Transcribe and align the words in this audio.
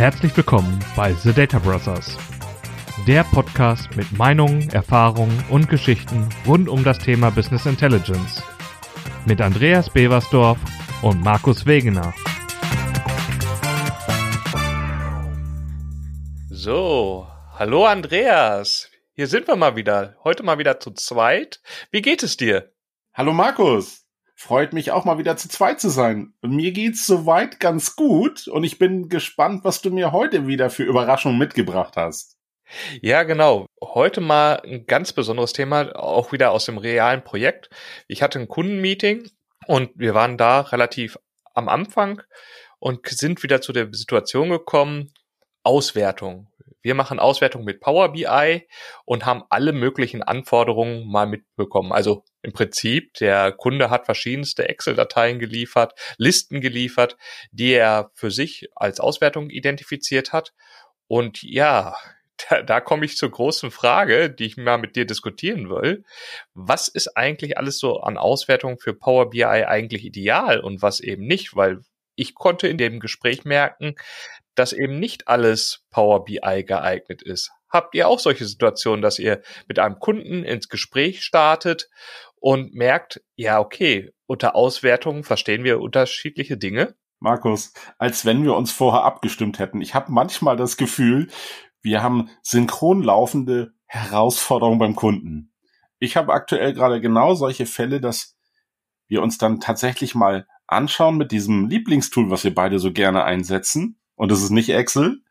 Herzlich 0.00 0.34
willkommen 0.34 0.82
bei 0.96 1.12
The 1.12 1.30
Data 1.30 1.58
Brothers, 1.58 2.16
der 3.06 3.22
Podcast 3.22 3.94
mit 3.96 4.10
Meinungen, 4.12 4.70
Erfahrungen 4.70 5.44
und 5.50 5.68
Geschichten 5.68 6.26
rund 6.46 6.70
um 6.70 6.82
das 6.84 6.98
Thema 6.98 7.28
Business 7.28 7.66
Intelligence. 7.66 8.42
Mit 9.26 9.42
Andreas 9.42 9.90
Beversdorf 9.90 10.56
und 11.02 11.22
Markus 11.22 11.66
Wegener. 11.66 12.14
So, 16.48 17.26
hallo 17.58 17.84
Andreas. 17.84 18.90
Hier 19.12 19.26
sind 19.26 19.48
wir 19.48 19.56
mal 19.56 19.76
wieder. 19.76 20.16
Heute 20.24 20.42
mal 20.44 20.56
wieder 20.56 20.80
zu 20.80 20.92
zweit. 20.92 21.60
Wie 21.90 22.00
geht 22.00 22.22
es 22.22 22.38
dir? 22.38 22.72
Hallo 23.12 23.34
Markus. 23.34 23.99
Freut 24.42 24.72
mich 24.72 24.90
auch 24.90 25.04
mal 25.04 25.18
wieder 25.18 25.36
zu 25.36 25.50
zweit 25.50 25.82
zu 25.82 25.90
sein. 25.90 26.32
Mir 26.40 26.72
geht's 26.72 27.06
soweit 27.06 27.60
ganz 27.60 27.94
gut 27.94 28.48
und 28.48 28.64
ich 28.64 28.78
bin 28.78 29.10
gespannt, 29.10 29.64
was 29.64 29.82
du 29.82 29.90
mir 29.90 30.12
heute 30.12 30.46
wieder 30.46 30.70
für 30.70 30.82
Überraschungen 30.82 31.38
mitgebracht 31.38 31.98
hast. 31.98 32.38
Ja, 33.02 33.24
genau. 33.24 33.66
Heute 33.82 34.22
mal 34.22 34.62
ein 34.64 34.86
ganz 34.86 35.12
besonderes 35.12 35.52
Thema, 35.52 35.94
auch 35.94 36.32
wieder 36.32 36.52
aus 36.52 36.64
dem 36.64 36.78
realen 36.78 37.22
Projekt. 37.22 37.68
Ich 38.08 38.22
hatte 38.22 38.38
ein 38.38 38.48
Kundenmeeting 38.48 39.28
und 39.66 39.90
wir 39.94 40.14
waren 40.14 40.38
da 40.38 40.62
relativ 40.62 41.18
am 41.52 41.68
Anfang 41.68 42.22
und 42.78 43.06
sind 43.08 43.42
wieder 43.42 43.60
zu 43.60 43.74
der 43.74 43.92
Situation 43.92 44.48
gekommen, 44.48 45.12
Auswertung. 45.64 46.49
Wir 46.82 46.94
machen 46.94 47.18
Auswertung 47.18 47.64
mit 47.64 47.80
Power 47.80 48.12
BI 48.12 48.66
und 49.04 49.26
haben 49.26 49.44
alle 49.50 49.72
möglichen 49.72 50.22
Anforderungen 50.22 51.06
mal 51.06 51.26
mitbekommen. 51.26 51.92
Also 51.92 52.24
im 52.42 52.52
Prinzip, 52.52 53.14
der 53.14 53.52
Kunde 53.52 53.90
hat 53.90 54.06
verschiedenste 54.06 54.68
Excel-Dateien 54.68 55.38
geliefert, 55.38 55.92
Listen 56.16 56.60
geliefert, 56.60 57.16
die 57.52 57.72
er 57.72 58.10
für 58.14 58.30
sich 58.30 58.68
als 58.74 59.00
Auswertung 59.00 59.50
identifiziert 59.50 60.32
hat. 60.32 60.52
Und 61.06 61.42
ja, 61.42 61.94
da, 62.48 62.62
da 62.62 62.80
komme 62.80 63.04
ich 63.04 63.16
zur 63.16 63.30
großen 63.30 63.70
Frage, 63.70 64.30
die 64.30 64.46
ich 64.46 64.56
mal 64.56 64.78
mit 64.78 64.96
dir 64.96 65.04
diskutieren 65.04 65.68
will. 65.68 66.04
Was 66.54 66.88
ist 66.88 67.16
eigentlich 67.16 67.58
alles 67.58 67.78
so 67.78 68.00
an 68.00 68.16
Auswertung 68.16 68.78
für 68.78 68.94
Power 68.94 69.30
BI 69.30 69.44
eigentlich 69.44 70.04
ideal 70.04 70.60
und 70.60 70.80
was 70.80 71.00
eben 71.00 71.26
nicht? 71.26 71.54
Weil 71.54 71.80
ich 72.16 72.34
konnte 72.34 72.68
in 72.68 72.78
dem 72.78 73.00
Gespräch 73.00 73.44
merken, 73.44 73.94
dass 74.54 74.72
eben 74.72 74.98
nicht 74.98 75.28
alles 75.28 75.84
Power 75.90 76.24
BI 76.24 76.64
geeignet 76.64 77.22
ist. 77.22 77.50
Habt 77.68 77.94
ihr 77.94 78.08
auch 78.08 78.18
solche 78.18 78.44
Situationen, 78.44 79.00
dass 79.00 79.18
ihr 79.18 79.42
mit 79.68 79.78
einem 79.78 79.98
Kunden 80.00 80.44
ins 80.44 80.68
Gespräch 80.68 81.22
startet 81.22 81.88
und 82.36 82.74
merkt, 82.74 83.22
ja, 83.36 83.60
okay, 83.60 84.10
unter 84.26 84.56
Auswertung 84.56 85.22
verstehen 85.22 85.62
wir 85.62 85.80
unterschiedliche 85.80 86.56
Dinge? 86.56 86.96
Markus, 87.20 87.72
als 87.98 88.24
wenn 88.24 88.42
wir 88.44 88.54
uns 88.56 88.72
vorher 88.72 89.04
abgestimmt 89.04 89.58
hätten. 89.58 89.82
Ich 89.82 89.94
habe 89.94 90.10
manchmal 90.10 90.56
das 90.56 90.76
Gefühl, 90.76 91.28
wir 91.82 92.02
haben 92.02 92.30
synchron 92.42 93.02
laufende 93.02 93.72
Herausforderungen 93.86 94.78
beim 94.78 94.96
Kunden. 94.96 95.52
Ich 95.98 96.16
habe 96.16 96.32
aktuell 96.32 96.72
gerade 96.72 97.00
genau 97.00 97.34
solche 97.34 97.66
Fälle, 97.66 98.00
dass 98.00 98.36
wir 99.06 99.22
uns 99.22 99.38
dann 99.38 99.60
tatsächlich 99.60 100.14
mal 100.14 100.46
anschauen 100.66 101.18
mit 101.18 101.30
diesem 101.30 101.68
Lieblingstool, 101.68 102.30
was 102.30 102.44
wir 102.44 102.54
beide 102.54 102.78
so 102.78 102.92
gerne 102.92 103.24
einsetzen 103.24 103.99
und 104.20 104.30
es 104.30 104.42
ist 104.42 104.50
nicht 104.50 104.68
Excel, 104.68 105.22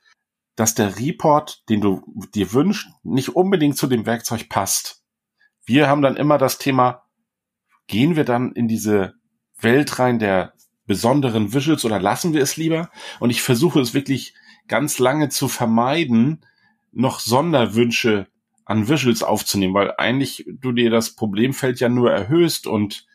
dass 0.56 0.74
der 0.74 0.98
Report, 0.98 1.62
den 1.70 1.80
du 1.80 2.02
dir 2.34 2.54
wünschst, 2.54 2.88
nicht 3.04 3.36
unbedingt 3.36 3.78
zu 3.78 3.86
dem 3.86 4.08
Werkzeug 4.08 4.50
passt. 4.50 5.04
Wir 5.64 5.88
haben 5.88 6.02
dann 6.02 6.18
immer 6.18 6.40
das 6.40 6.58
Thema, 6.58 7.04
gehen 7.86 8.16
wir 8.16 8.24
dann 8.24 8.52
in 8.54 8.68
diese 8.68 9.14
Welt 9.62 10.00
rein 10.00 10.18
der 10.18 10.54
besonderen 10.88 11.54
Visuals 11.54 11.86
oder 11.86 12.00
lassen 12.00 12.34
wir 12.34 12.42
es 12.42 12.58
lieber? 12.58 12.90
Und 13.20 13.30
ich 13.30 13.44
versuche 13.44 13.80
es 13.80 13.94
wirklich 13.94 14.34
ganz 14.68 14.98
lange 14.98 15.30
zu 15.30 15.50
vermeiden, 15.50 16.44
noch 16.92 17.20
Sonderwünsche 17.20 18.26
an 18.66 18.88
Visuals 18.88 19.22
aufzunehmen, 19.22 19.76
weil 19.76 19.94
eigentlich 20.00 20.46
du 20.48 20.72
dir 20.72 20.90
das 20.90 21.14
Problemfeld 21.16 21.80
ja 21.80 21.90
nur 21.90 22.12
erhöhst 22.12 22.66
und 22.66 23.06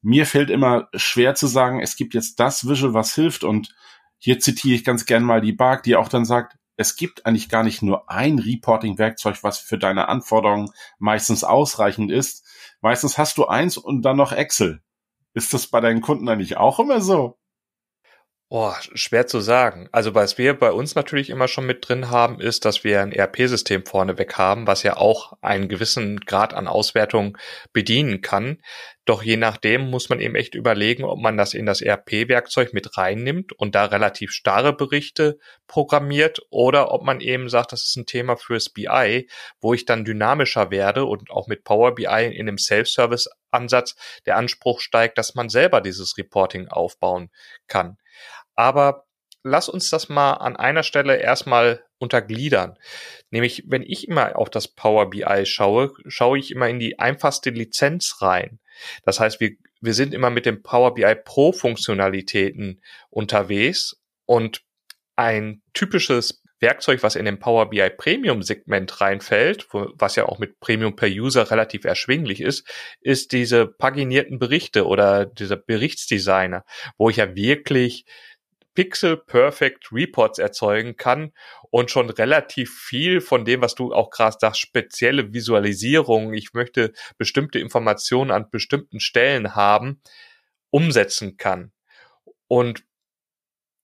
mir 0.00 0.26
fällt 0.26 0.48
immer 0.48 0.88
schwer 0.94 1.34
zu 1.34 1.48
sagen, 1.48 1.80
es 1.80 1.96
gibt 1.96 2.14
jetzt 2.14 2.38
das 2.38 2.68
Visual, 2.68 2.94
was 2.94 3.16
hilft 3.16 3.42
und 3.42 3.74
hier 4.18 4.38
zitiere 4.38 4.74
ich 4.74 4.84
ganz 4.84 5.06
gern 5.06 5.22
mal 5.22 5.40
die 5.40 5.52
Bark, 5.52 5.82
die 5.82 5.96
auch 5.96 6.08
dann 6.08 6.24
sagt, 6.24 6.56
es 6.76 6.94
gibt 6.94 7.26
eigentlich 7.26 7.48
gar 7.48 7.64
nicht 7.64 7.82
nur 7.82 8.08
ein 8.08 8.38
Reporting-Werkzeug, 8.38 9.42
was 9.42 9.58
für 9.58 9.78
deine 9.78 10.08
Anforderungen 10.08 10.70
meistens 10.98 11.42
ausreichend 11.42 12.12
ist. 12.12 12.46
Meistens 12.80 13.18
hast 13.18 13.36
du 13.38 13.46
eins 13.46 13.76
und 13.76 14.02
dann 14.02 14.16
noch 14.16 14.32
Excel. 14.32 14.80
Ist 15.34 15.52
das 15.52 15.66
bei 15.66 15.80
deinen 15.80 16.00
Kunden 16.00 16.28
eigentlich 16.28 16.56
auch 16.56 16.78
immer 16.78 17.00
so? 17.00 17.36
Oh, 18.50 18.72
schwer 18.94 19.26
zu 19.26 19.40
sagen. 19.40 19.90
Also 19.92 20.14
was 20.14 20.38
wir 20.38 20.58
bei 20.58 20.72
uns 20.72 20.94
natürlich 20.94 21.28
immer 21.28 21.48
schon 21.48 21.66
mit 21.66 21.86
drin 21.86 22.08
haben, 22.10 22.40
ist, 22.40 22.64
dass 22.64 22.82
wir 22.82 23.02
ein 23.02 23.12
ERP-System 23.12 23.84
vorneweg 23.84 24.38
haben, 24.38 24.66
was 24.66 24.82
ja 24.82 24.96
auch 24.96 25.34
einen 25.42 25.68
gewissen 25.68 26.20
Grad 26.20 26.54
an 26.54 26.66
Auswertung 26.66 27.36
bedienen 27.74 28.22
kann. 28.22 28.62
Doch 29.08 29.22
je 29.22 29.38
nachdem 29.38 29.88
muss 29.88 30.10
man 30.10 30.20
eben 30.20 30.34
echt 30.34 30.54
überlegen, 30.54 31.02
ob 31.04 31.18
man 31.18 31.38
das 31.38 31.54
in 31.54 31.64
das 31.64 31.80
ERP-Werkzeug 31.80 32.74
mit 32.74 32.98
reinnimmt 32.98 33.54
und 33.54 33.74
da 33.74 33.86
relativ 33.86 34.32
starre 34.32 34.74
Berichte 34.74 35.38
programmiert 35.66 36.42
oder 36.50 36.92
ob 36.92 37.04
man 37.04 37.22
eben 37.22 37.48
sagt, 37.48 37.72
das 37.72 37.84
ist 37.84 37.96
ein 37.96 38.04
Thema 38.04 38.36
fürs 38.36 38.68
BI, 38.68 39.26
wo 39.62 39.72
ich 39.72 39.86
dann 39.86 40.04
dynamischer 40.04 40.70
werde 40.70 41.06
und 41.06 41.30
auch 41.30 41.46
mit 41.46 41.64
Power 41.64 41.94
BI 41.94 42.26
in 42.26 42.44
dem 42.44 42.58
Self-Service-Ansatz 42.58 43.96
der 44.26 44.36
Anspruch 44.36 44.82
steigt, 44.82 45.16
dass 45.16 45.34
man 45.34 45.48
selber 45.48 45.80
dieses 45.80 46.18
Reporting 46.18 46.68
aufbauen 46.68 47.30
kann. 47.66 47.96
Aber 48.56 49.06
lass 49.42 49.70
uns 49.70 49.88
das 49.88 50.10
mal 50.10 50.34
an 50.34 50.54
einer 50.54 50.82
Stelle 50.82 51.16
erstmal 51.16 51.82
untergliedern. 51.96 52.78
Nämlich, 53.30 53.64
wenn 53.68 53.82
ich 53.82 54.06
immer 54.06 54.36
auf 54.36 54.50
das 54.50 54.68
Power 54.68 55.08
BI 55.08 55.46
schaue, 55.46 55.94
schaue 56.06 56.38
ich 56.38 56.50
immer 56.50 56.68
in 56.68 56.78
die 56.78 56.98
einfachste 56.98 57.48
Lizenz 57.48 58.18
rein. 58.20 58.60
Das 59.04 59.20
heißt, 59.20 59.40
wir, 59.40 59.52
wir 59.80 59.94
sind 59.94 60.14
immer 60.14 60.30
mit 60.30 60.46
den 60.46 60.62
Power 60.62 60.94
BI 60.94 61.14
Pro 61.24 61.52
Funktionalitäten 61.52 62.82
unterwegs 63.10 64.00
und 64.26 64.62
ein 65.16 65.62
typisches 65.72 66.42
Werkzeug, 66.60 67.02
was 67.02 67.16
in 67.16 67.24
den 67.24 67.38
Power 67.38 67.70
BI 67.70 67.88
Premium 67.90 68.42
Segment 68.42 69.00
reinfällt, 69.00 69.68
wo, 69.70 69.88
was 69.94 70.16
ja 70.16 70.26
auch 70.26 70.38
mit 70.38 70.58
Premium 70.60 70.96
per 70.96 71.08
User 71.08 71.50
relativ 71.50 71.84
erschwinglich 71.84 72.40
ist, 72.40 72.66
ist 73.00 73.32
diese 73.32 73.66
paginierten 73.66 74.38
Berichte 74.38 74.86
oder 74.86 75.26
dieser 75.26 75.56
Berichtsdesigner, 75.56 76.64
wo 76.96 77.10
ich 77.10 77.16
ja 77.16 77.34
wirklich 77.34 78.06
Pixel 78.78 79.16
Perfect 79.16 79.90
Reports 79.90 80.38
erzeugen 80.38 80.96
kann 80.96 81.32
und 81.72 81.90
schon 81.90 82.10
relativ 82.10 82.78
viel 82.78 83.20
von 83.20 83.44
dem, 83.44 83.60
was 83.60 83.74
du 83.74 83.92
auch 83.92 84.08
gerade 84.08 84.36
sagst, 84.38 84.60
spezielle 84.60 85.32
Visualisierungen, 85.32 86.32
ich 86.32 86.52
möchte 86.52 86.92
bestimmte 87.16 87.58
Informationen 87.58 88.30
an 88.30 88.50
bestimmten 88.50 89.00
Stellen 89.00 89.56
haben, 89.56 90.00
umsetzen 90.70 91.36
kann. 91.36 91.72
Und 92.46 92.84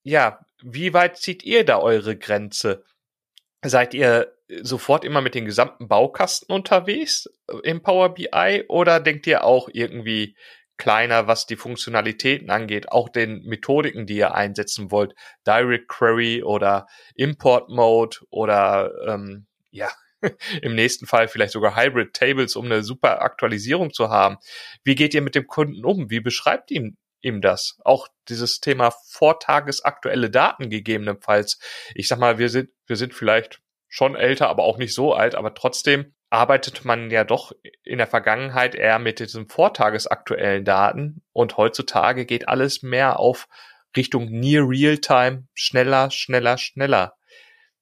ja, 0.05 0.47
wie 0.63 0.95
weit 0.95 1.17
zieht 1.17 1.43
ihr 1.43 1.65
da 1.65 1.81
eure 1.81 2.17
Grenze? 2.17 2.85
Seid 3.65 3.95
ihr 3.95 4.33
sofort 4.63 5.05
immer 5.05 5.23
mit 5.23 5.35
den 5.35 5.45
gesamten 5.45 5.89
Baukasten 5.89 6.55
unterwegs 6.55 7.29
im 7.65 7.83
Power 7.83 8.15
BI 8.15 8.63
oder 8.69 9.01
denkt 9.01 9.27
ihr 9.27 9.43
auch 9.43 9.69
irgendwie, 9.73 10.37
kleiner, 10.77 11.27
was 11.27 11.47
die 11.47 11.57
Funktionalitäten 11.57 12.51
angeht, 12.51 12.91
auch 12.91 13.09
den 13.09 13.43
Methodiken, 13.45 14.07
die 14.07 14.17
ihr 14.17 14.35
einsetzen 14.35 14.91
wollt, 14.91 15.15
Direct 15.47 15.89
Query 15.89 16.43
oder 16.43 16.87
Import 17.15 17.69
Mode 17.69 18.19
oder 18.31 18.91
ähm, 19.07 19.47
ja, 19.71 19.91
im 20.63 20.75
nächsten 20.75 21.07
Fall 21.07 21.29
vielleicht 21.29 21.53
sogar 21.53 21.77
Hybrid 21.77 22.15
Tables, 22.15 22.57
um 22.57 22.67
eine 22.67 22.83
super 22.83 23.23
Aktualisierung 23.23 23.93
zu 23.93 24.11
haben. 24.11 24.39
Wie 24.83 24.95
geht 24.95 25.15
ihr 25.15 25.23
mit 25.23 25.35
dem 25.35 25.47
Kunden 25.47 25.85
um? 25.85 26.11
Wie 26.11 26.21
beschreibt 26.21 26.71
ihm 26.71 26.97
ihm 27.21 27.41
das? 27.41 27.79
Auch 27.85 28.09
dieses 28.29 28.61
Thema 28.61 28.91
vortagesaktuelle 28.91 30.31
Daten 30.31 30.71
gegebenenfalls. 30.71 31.59
Ich 31.95 32.09
sag 32.09 32.19
mal, 32.19 32.39
wir 32.39 32.49
sind, 32.49 32.71
wir 32.87 32.97
sind 32.97 33.15
vielleicht 33.15 33.61
schon 33.89 34.15
älter, 34.15 34.49
aber 34.49 34.65
auch 34.65 34.77
nicht 34.77 34.95
so 34.95 35.15
alt, 35.15 35.35
aber 35.35 35.55
trotzdem 35.55 36.14
arbeitet 36.35 36.85
man 36.85 37.13
ja 37.13 37.23
doch 37.23 37.53
in 37.85 37.99
der 37.99 38.09
Vergangenheit 38.09 38.75
eher 38.75 38.99
mit 38.99 39.21
diesen 39.21 39.49
vortagesaktuellen 39.49 40.65
Daten 40.65 41.23
und 41.33 41.57
heutzutage 41.57 42.27
geht 42.27 42.49
alles 42.49 42.83
mehr 42.83 43.21
auf 43.21 43.49
Richtung 43.97 44.27
Near 44.27 44.69
Real-Time, 44.69 45.47
schneller, 45.55 46.11
schneller, 46.11 46.59
schneller. 46.59 47.15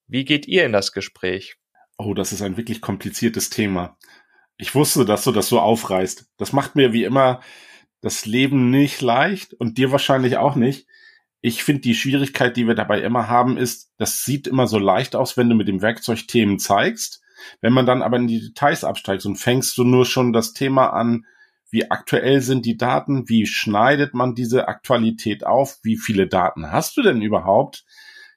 Wie 0.06 0.26
geht 0.26 0.46
ihr 0.46 0.66
in 0.66 0.72
das 0.72 0.92
Gespräch? 0.92 1.56
Oh, 1.96 2.12
das 2.12 2.32
ist 2.32 2.42
ein 2.42 2.58
wirklich 2.58 2.82
kompliziertes 2.82 3.48
Thema. 3.48 3.96
Ich 4.58 4.74
wusste, 4.74 5.06
dass 5.06 5.24
du 5.24 5.32
das 5.32 5.48
so 5.48 5.58
aufreißt. 5.58 6.26
Das 6.36 6.52
macht 6.52 6.76
mir 6.76 6.92
wie 6.92 7.04
immer 7.04 7.40
das 8.02 8.26
Leben 8.26 8.70
nicht 8.70 9.00
leicht 9.00 9.54
und 9.54 9.78
dir 9.78 9.92
wahrscheinlich 9.92 10.36
auch 10.36 10.56
nicht. 10.56 10.86
Ich 11.40 11.64
finde, 11.64 11.80
die 11.80 11.94
Schwierigkeit, 11.94 12.54
die 12.58 12.66
wir 12.66 12.74
dabei 12.74 13.00
immer 13.00 13.28
haben, 13.28 13.56
ist, 13.56 13.92
das 13.96 14.24
sieht 14.24 14.46
immer 14.46 14.66
so 14.66 14.78
leicht 14.78 15.16
aus, 15.16 15.38
wenn 15.38 15.48
du 15.48 15.54
mit 15.54 15.68
dem 15.68 15.80
Werkzeug 15.80 16.28
Themen 16.28 16.58
zeigst. 16.58 17.21
Wenn 17.60 17.72
man 17.72 17.86
dann 17.86 18.02
aber 18.02 18.16
in 18.16 18.26
die 18.26 18.40
Details 18.40 18.84
absteigt 18.84 19.24
und 19.26 19.36
fängst 19.36 19.76
du 19.78 19.84
nur 19.84 20.06
schon 20.06 20.32
das 20.32 20.52
Thema 20.52 20.88
an, 20.88 21.24
wie 21.70 21.90
aktuell 21.90 22.42
sind 22.42 22.66
die 22.66 22.76
Daten, 22.76 23.28
wie 23.28 23.46
schneidet 23.46 24.12
man 24.12 24.34
diese 24.34 24.68
Aktualität 24.68 25.46
auf, 25.46 25.78
wie 25.82 25.96
viele 25.96 26.26
Daten 26.26 26.70
hast 26.70 26.96
du 26.96 27.02
denn 27.02 27.22
überhaupt, 27.22 27.84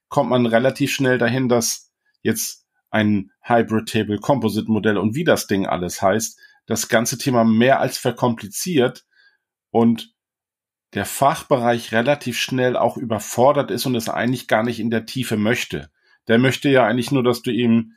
kommt 0.07 0.29
man 0.29 0.45
relativ 0.45 0.93
schnell 0.93 1.17
dahin, 1.17 1.49
dass 1.49 1.91
jetzt 2.21 2.65
ein 2.89 3.31
Hybrid 3.41 3.89
Table 3.89 4.19
Composite 4.19 4.71
Modell 4.71 4.97
und 4.97 5.15
wie 5.15 5.25
das 5.25 5.47
Ding 5.47 5.65
alles 5.65 6.01
heißt, 6.01 6.39
das 6.65 6.87
ganze 6.87 7.17
Thema 7.17 7.43
mehr 7.43 7.81
als 7.81 7.97
verkompliziert 7.97 9.05
und 9.69 10.15
der 10.93 11.05
Fachbereich 11.05 11.91
relativ 11.91 12.39
schnell 12.39 12.77
auch 12.77 12.95
überfordert 12.95 13.69
ist 13.69 13.85
und 13.85 13.95
es 13.95 14.07
eigentlich 14.07 14.47
gar 14.47 14.63
nicht 14.63 14.79
in 14.79 14.89
der 14.89 15.05
Tiefe 15.05 15.35
möchte. 15.35 15.89
Der 16.29 16.39
möchte 16.39 16.69
ja 16.69 16.85
eigentlich 16.85 17.11
nur, 17.11 17.21
dass 17.21 17.41
du 17.41 17.51
ihm 17.51 17.93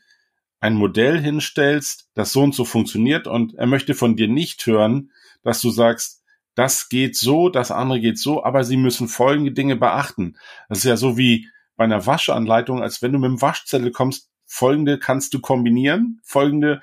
ein 0.61 0.75
Modell 0.75 1.21
hinstellst, 1.21 2.09
das 2.15 2.33
so 2.33 2.43
und 2.43 2.55
so 2.55 2.65
funktioniert 2.65 3.27
und 3.27 3.55
er 3.55 3.67
möchte 3.67 3.95
von 3.95 4.17
dir 4.17 4.29
nicht 4.29 4.67
hören, 4.67 5.13
dass 5.43 5.61
du 5.61 5.71
sagst, 5.71 6.23
das 6.55 6.89
geht 6.89 7.17
so, 7.17 7.49
das 7.49 7.71
andere 7.71 8.01
geht 8.01 8.19
so, 8.19 8.43
aber 8.43 8.65
sie 8.65 8.77
müssen 8.77 9.07
folgende 9.07 9.53
Dinge 9.53 9.77
beachten. 9.77 10.37
Das 10.69 10.79
ist 10.79 10.85
ja 10.85 10.97
so 10.97 11.17
wie 11.17 11.49
bei 11.77 11.85
einer 11.85 12.05
Waschanleitung, 12.07 12.83
als 12.83 13.01
wenn 13.01 13.13
du 13.13 13.21
mit 13.21 13.29
dem 13.29 13.41
Waschzettel 13.41 13.93
kommst, 13.93 14.29
folgende 14.45 14.99
kannst 14.99 15.35
du 15.35 15.41
kombinieren, 15.41 16.21
folgende 16.25 16.81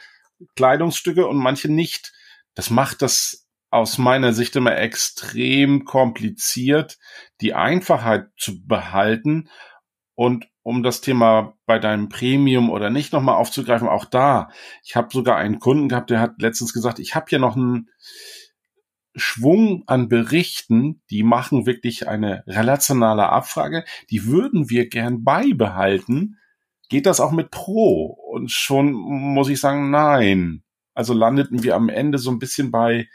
Kleidungsstücke 0.56 1.28
und 1.28 1.38
manche 1.38 1.70
nicht. 1.70 2.14
Das 2.54 2.70
macht 2.70 3.02
das 3.02 3.46
aus 3.70 3.98
meiner 3.98 4.32
Sicht 4.32 4.56
immer 4.56 4.78
extrem 4.78 5.84
kompliziert, 5.84 6.98
die 7.42 7.54
Einfachheit 7.54 8.30
zu 8.38 8.66
behalten 8.66 9.50
und 10.14 10.48
um 10.66 10.82
das 10.82 11.00
Thema 11.00 11.54
bei 11.68 11.78
deinem 11.78 12.10
Premium 12.10 12.72
oder 12.72 12.90
nicht 12.90 13.14
nochmal 13.14 13.36
aufzugreifen, 13.36 13.88
auch 13.88 14.04
da, 14.04 14.50
ich 14.84 14.96
habe 14.96 15.10
sogar 15.12 15.38
einen 15.38 15.60
Kunden 15.60 15.90
gehabt, 15.90 16.10
der 16.10 16.20
hat 16.20 16.42
letztens 16.42 16.74
gesagt, 16.74 16.98
ich 16.98 17.14
habe 17.14 17.28
hier 17.30 17.38
noch 17.38 17.56
einen 17.56 17.92
Schwung 19.16 19.84
an 19.86 20.10
Berichten, 20.10 21.04
die 21.12 21.22
machen 21.22 21.68
wirklich 21.68 22.08
eine 22.08 22.44
relationale 22.48 23.30
Abfrage, 23.30 23.86
die 24.10 24.26
würden 24.26 24.68
wir 24.72 24.90
gern 24.90 25.24
beibehalten. 25.24 26.40
Geht 26.90 27.06
das 27.06 27.20
auch 27.20 27.32
mit 27.32 27.52
Pro? 27.52 28.18
Und 28.32 28.50
schon 28.50 28.92
muss 28.92 29.50
ich 29.50 29.60
sagen, 29.60 29.92
nein. 29.92 30.64
Also 30.96 31.14
landeten 31.14 31.62
wir 31.62 31.76
am 31.76 31.90
Ende 31.90 32.18
so 32.18 32.32
ein 32.32 32.40
bisschen 32.40 32.72
bei 32.72 33.08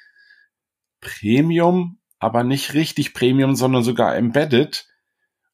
Premium, 1.00 1.98
aber 2.20 2.44
nicht 2.44 2.74
richtig 2.74 3.12
Premium, 3.12 3.56
sondern 3.56 3.82
sogar 3.82 4.14
Embedded. 4.14 4.86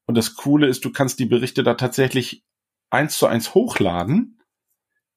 Und 0.07 0.17
das 0.17 0.35
Coole 0.35 0.67
ist, 0.67 0.85
du 0.85 0.93
kannst 0.93 1.19
die 1.19 1.27
Berichte 1.27 1.63
da 1.63 1.75
tatsächlich 1.75 2.45
eins 2.91 3.19
zu 3.19 3.27
eins 3.27 3.55
hochladen. 3.55 4.41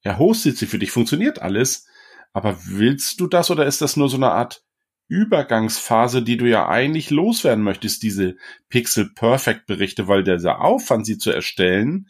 Er 0.02 0.18
hostet 0.18 0.58
sie 0.58 0.66
für 0.66 0.80
dich, 0.80 0.92
funktioniert 0.92 1.42
alles. 1.42 1.88
Aber 2.34 2.58
willst 2.66 3.20
du 3.20 3.28
das 3.28 3.50
oder 3.52 3.66
ist 3.66 3.82
das 3.82 3.98
nur 3.98 4.10
so 4.10 4.18
eine 4.18 4.32
Art 4.32 4.64
Übergangsphase, 5.08 6.22
die 6.22 6.38
du 6.38 6.46
ja 6.46 6.70
eigentlich 6.70 7.10
loswerden 7.10 7.64
möchtest, 7.64 8.04
diese 8.04 8.36
Pixel 8.70 9.10
Perfect 9.16 9.66
Berichte, 9.66 10.08
weil 10.08 10.24
der 10.24 10.62
Aufwand, 10.62 11.06
sie 11.06 11.18
zu 11.18 11.32
erstellen, 11.32 12.08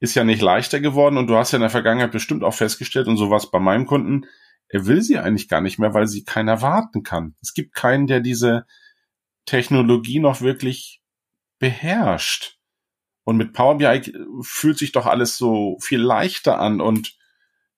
ist 0.00 0.14
ja 0.14 0.24
nicht 0.24 0.40
leichter 0.40 0.80
geworden 0.80 1.18
und 1.18 1.26
du 1.26 1.36
hast 1.36 1.52
ja 1.52 1.58
in 1.58 1.62
der 1.62 1.70
Vergangenheit 1.70 2.10
bestimmt 2.10 2.44
auch 2.44 2.54
festgestellt 2.54 3.08
und 3.08 3.18
sowas 3.18 3.50
bei 3.50 3.60
meinem 3.60 3.86
Kunden, 3.86 4.24
er 4.68 4.86
will 4.86 5.02
sie 5.02 5.18
eigentlich 5.18 5.48
gar 5.48 5.60
nicht 5.60 5.78
mehr, 5.78 5.92
weil 5.92 6.08
sie 6.08 6.24
keiner 6.24 6.62
warten 6.62 7.02
kann. 7.02 7.36
Es 7.42 7.52
gibt 7.52 7.74
keinen, 7.74 8.06
der 8.06 8.20
diese 8.20 8.66
Technologie 9.44 10.18
noch 10.18 10.40
wirklich 10.40 11.01
beherrscht. 11.62 12.58
Und 13.22 13.36
mit 13.36 13.52
Power 13.52 13.78
BI 13.78 14.12
fühlt 14.42 14.78
sich 14.78 14.90
doch 14.90 15.06
alles 15.06 15.36
so 15.36 15.78
viel 15.80 16.00
leichter 16.00 16.58
an 16.58 16.80
und 16.80 17.16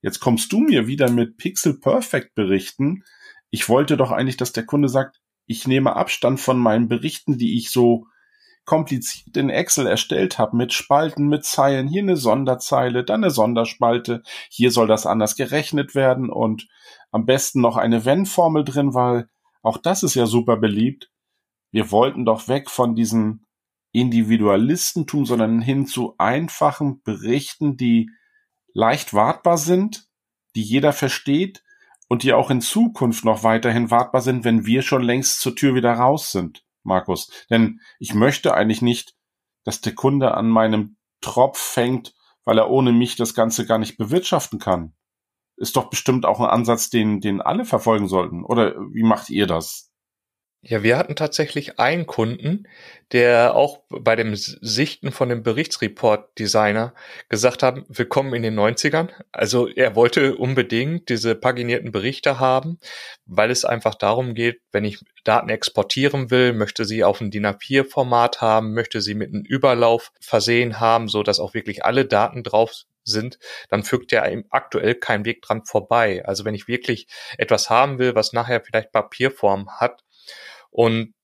jetzt 0.00 0.20
kommst 0.20 0.50
du 0.52 0.60
mir 0.60 0.86
wieder 0.86 1.10
mit 1.10 1.36
Pixel 1.36 1.78
Perfect 1.78 2.34
Berichten, 2.34 3.04
ich 3.50 3.69
wollte 3.69 3.96
doch 3.96 4.10
eigentlich, 4.10 4.38
dass 4.38 4.52
der 4.52 4.64
Kunde 4.64 4.88
sagt, 4.88 5.20
ich 5.46 5.69
nehme 5.69 5.94
Abstand 5.94 6.40
von 6.40 6.58
meinen 6.58 6.88
Berichten, 6.88 7.36
die 7.36 7.58
ich 7.58 7.70
so 7.70 8.06
kompliziert 8.64 9.36
in 9.36 9.50
Excel 9.50 9.86
erstellt 9.86 10.38
habe, 10.38 10.56
mit 10.56 10.72
Spalten, 10.72 11.28
mit 11.28 11.44
Zeilen, 11.44 11.86
hier 11.86 12.02
eine 12.02 12.16
Sonderzeile, 12.16 13.04
dann 13.04 13.22
eine 13.22 13.31
Sonderspalte, 13.31 14.22
hier 14.48 14.70
soll 14.70 14.88
das 14.88 15.04
anders 15.04 15.36
gerechnet 15.36 15.94
werden 15.94 16.31
und 16.31 16.66
am 17.12 17.26
besten 17.26 17.60
noch 17.60 17.76
eine 17.76 18.06
Wenn-Formel 18.06 18.64
drin, 18.64 18.94
weil 18.94 19.28
auch 19.62 19.76
das 19.76 20.02
ist 20.02 20.14
ja 20.14 20.25
super 20.26 20.56
beliebt. 20.56 21.10
Wir 21.70 21.90
wollten 21.90 22.25
doch 22.25 22.48
weg 22.48 22.70
von 22.70 22.96
diesem 22.96 23.44
Individualistentum, 23.94 25.25
sondern 25.25 25.62
hin 25.62 25.87
zu 25.87 26.14
einfachen 26.19 27.02
Berichten, 27.02 27.76
die 27.76 28.11
leicht 28.73 29.14
wartbar 29.14 29.56
sind, 29.56 30.08
die 30.56 30.62
jeder 30.62 30.93
versteht, 30.93 31.62
und 32.08 32.23
die 32.23 32.32
auch 32.32 32.50
in 32.50 32.61
Zukunft 32.61 33.25
noch 33.25 33.43
weiterhin 33.44 33.91
wartbar 33.91 34.20
sind, 34.20 34.44
wenn 34.44 34.67
wir 34.67 34.82
schon 34.82 35.02
längst 35.02 35.41
zur 35.41 35.56
Tür 35.56 35.75
wieder 35.75 35.94
raus 35.94 36.32
sind, 36.32 36.64
Markus. 36.82 37.31
Denn 37.50 37.81
ich 37.99 38.14
möchte 38.14 38.55
eigentlich 38.55 38.82
nicht, 38.82 39.14
dass 39.64 39.81
der 39.81 39.94
Kunde 39.94 40.35
an 40.35 40.49
meinem 40.49 40.96
Tropf 41.20 41.58
fängt, 41.58 42.14
weil 42.44 42.58
er 42.58 42.69
ohne 42.70 42.93
mich 42.93 43.17
das 43.17 43.35
Ganze 43.35 43.64
gar 43.64 43.79
nicht 43.79 43.96
bewirtschaften 43.96 44.58
kann. 44.58 44.94
Ist 45.56 45.76
doch 45.76 45.88
bestimmt 45.88 46.26
auch 46.26 46.41
ein 46.41 46.46
Ansatz, 46.46 46.91
den, 46.91 47.20
den 47.20 47.41
alle 47.41 47.64
verfolgen 47.64 48.08
sollten. 48.08 48.44
Oder 48.44 48.75
wie 48.93 49.05
macht 49.05 49.31
ihr 49.31 49.46
das? 49.46 49.91
Ja, 50.66 50.82
wir 50.82 50.96
hatten 50.96 51.14
tatsächlich 51.14 51.78
einen 51.78 52.06
Kunden, 52.06 52.66
der 53.12 53.55
auch 53.55 53.82
bei 53.90 54.16
dem 54.16 54.34
Sichten 54.34 55.12
von 55.12 55.28
dem 55.28 55.43
Berichtsreport-Designer 55.43 56.94
gesagt 57.28 57.62
hat, 57.62 57.82
willkommen 57.88 58.32
in 58.32 58.43
den 58.43 58.58
90ern. 58.58 59.11
Also 59.31 59.69
er 59.69 59.94
wollte 59.94 60.37
unbedingt 60.37 61.11
diese 61.11 61.34
paginierten 61.34 61.93
Berichte 61.93 62.40
haben, 62.40 62.78
weil 63.26 63.50
es 63.50 63.66
einfach 63.66 63.94
darum 63.94 64.34
geht, 64.34 64.62
wenn 64.72 64.87
ich 64.87 65.00
Daten 65.22 65.50
exportieren 65.50 66.31
will, 66.31 66.55
möchte 66.55 66.87
sie 66.87 67.05
auf 67.05 67.20
ein 67.20 67.31
DIN 67.31 67.44
A4-Format 67.44 68.40
haben, 68.40 68.72
möchte 68.72 69.02
sie 69.02 69.14
mit 69.14 69.34
einem 69.34 69.44
Überlauf 69.44 70.12
versehen 70.19 70.81
haben, 70.81 71.08
so 71.08 71.22
dass 71.22 71.40
auch 71.40 71.52
wirklich 71.52 71.84
alle 71.84 72.06
Daten 72.06 72.43
drauf 72.43 72.84
sind, 73.02 73.38
dann 73.69 73.82
fügt 73.82 74.12
ja 74.12 74.25
aktuell 74.49 74.94
kein 74.94 75.26
Weg 75.26 75.43
dran 75.43 75.67
vorbei. 75.67 76.25
Also 76.25 76.46
wenn 76.46 76.55
ich 76.55 76.69
wirklich 76.69 77.06
etwas 77.37 77.69
haben 77.69 77.99
will, 77.99 78.14
was 78.14 78.32
nachher 78.32 78.62
vielleicht 78.62 78.93
Papierform 78.93 79.69
hat, 79.78 80.00
und 80.75 81.15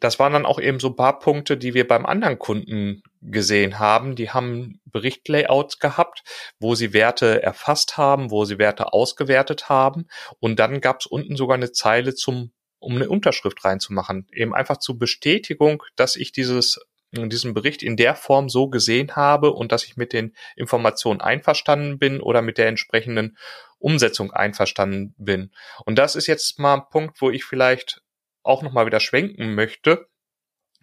das 0.00 0.18
waren 0.18 0.34
dann 0.34 0.44
auch 0.44 0.60
eben 0.60 0.78
so 0.78 0.88
ein 0.88 0.96
paar 0.96 1.18
Punkte, 1.18 1.56
die 1.56 1.72
wir 1.72 1.88
beim 1.88 2.04
anderen 2.04 2.38
Kunden 2.38 3.02
gesehen 3.22 3.78
haben. 3.78 4.16
Die 4.16 4.30
haben 4.30 4.80
Berichtlayouts 4.84 5.78
gehabt, 5.78 6.22
wo 6.60 6.74
sie 6.74 6.92
Werte 6.92 7.42
erfasst 7.42 7.96
haben, 7.96 8.30
wo 8.30 8.44
sie 8.44 8.58
Werte 8.58 8.92
ausgewertet 8.92 9.70
haben. 9.70 10.06
Und 10.40 10.60
dann 10.60 10.82
gab 10.82 11.00
es 11.00 11.06
unten 11.06 11.36
sogar 11.36 11.56
eine 11.56 11.72
Zeile 11.72 12.14
zum, 12.14 12.52
um 12.78 12.96
eine 12.96 13.08
Unterschrift 13.08 13.64
reinzumachen. 13.64 14.28
Eben 14.30 14.54
einfach 14.54 14.76
zur 14.76 14.98
Bestätigung, 14.98 15.82
dass 15.96 16.16
ich 16.16 16.32
dieses 16.32 16.78
diesen 17.10 17.54
Bericht 17.54 17.82
in 17.82 17.96
der 17.96 18.14
Form 18.14 18.50
so 18.50 18.68
gesehen 18.68 19.16
habe 19.16 19.54
und 19.54 19.72
dass 19.72 19.84
ich 19.84 19.96
mit 19.96 20.12
den 20.12 20.36
Informationen 20.56 21.22
einverstanden 21.22 21.98
bin 21.98 22.20
oder 22.20 22.42
mit 22.42 22.58
der 22.58 22.68
entsprechenden 22.68 23.38
Umsetzung 23.78 24.30
einverstanden 24.30 25.14
bin. 25.16 25.50
Und 25.86 25.98
das 25.98 26.16
ist 26.16 26.26
jetzt 26.26 26.58
mal 26.58 26.74
ein 26.74 26.88
Punkt, 26.90 27.22
wo 27.22 27.30
ich 27.30 27.44
vielleicht 27.44 28.02
auch 28.48 28.62
nochmal 28.62 28.86
wieder 28.86 29.00
schwenken 29.00 29.54
möchte, 29.54 30.08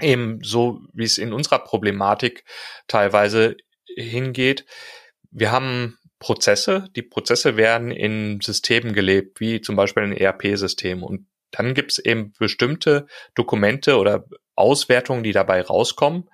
eben 0.02 0.40
so 0.44 0.82
wie 0.94 1.04
es 1.04 1.18
in 1.18 1.34
unserer 1.34 1.60
Problematik 1.60 2.44
teilweise 2.88 3.58
hingeht. 3.96 4.66
Wir 5.32 5.52
haben 5.52 5.98
Prozesse, 6.20 6.88
die 6.96 7.02
Prozesse 7.02 7.58
werden 7.58 7.92
in 7.92 8.40
Systemen 8.42 8.94
gelebt, 8.94 9.40
wie 9.40 9.62
zum 9.62 9.76
Beispiel 9.76 10.04
ein 10.04 10.14
ERP-System. 10.14 11.04
Und 11.04 11.28
dann 11.52 11.74
gibt 11.74 11.92
es 11.92 12.00
eben 12.00 12.34
bestimmte 12.40 13.08
Dokumente 13.34 13.98
oder 13.98 14.26
Auswertungen, 14.56 15.24
die 15.24 15.34
dabei 15.34 15.62
rauskommen. 15.62 16.30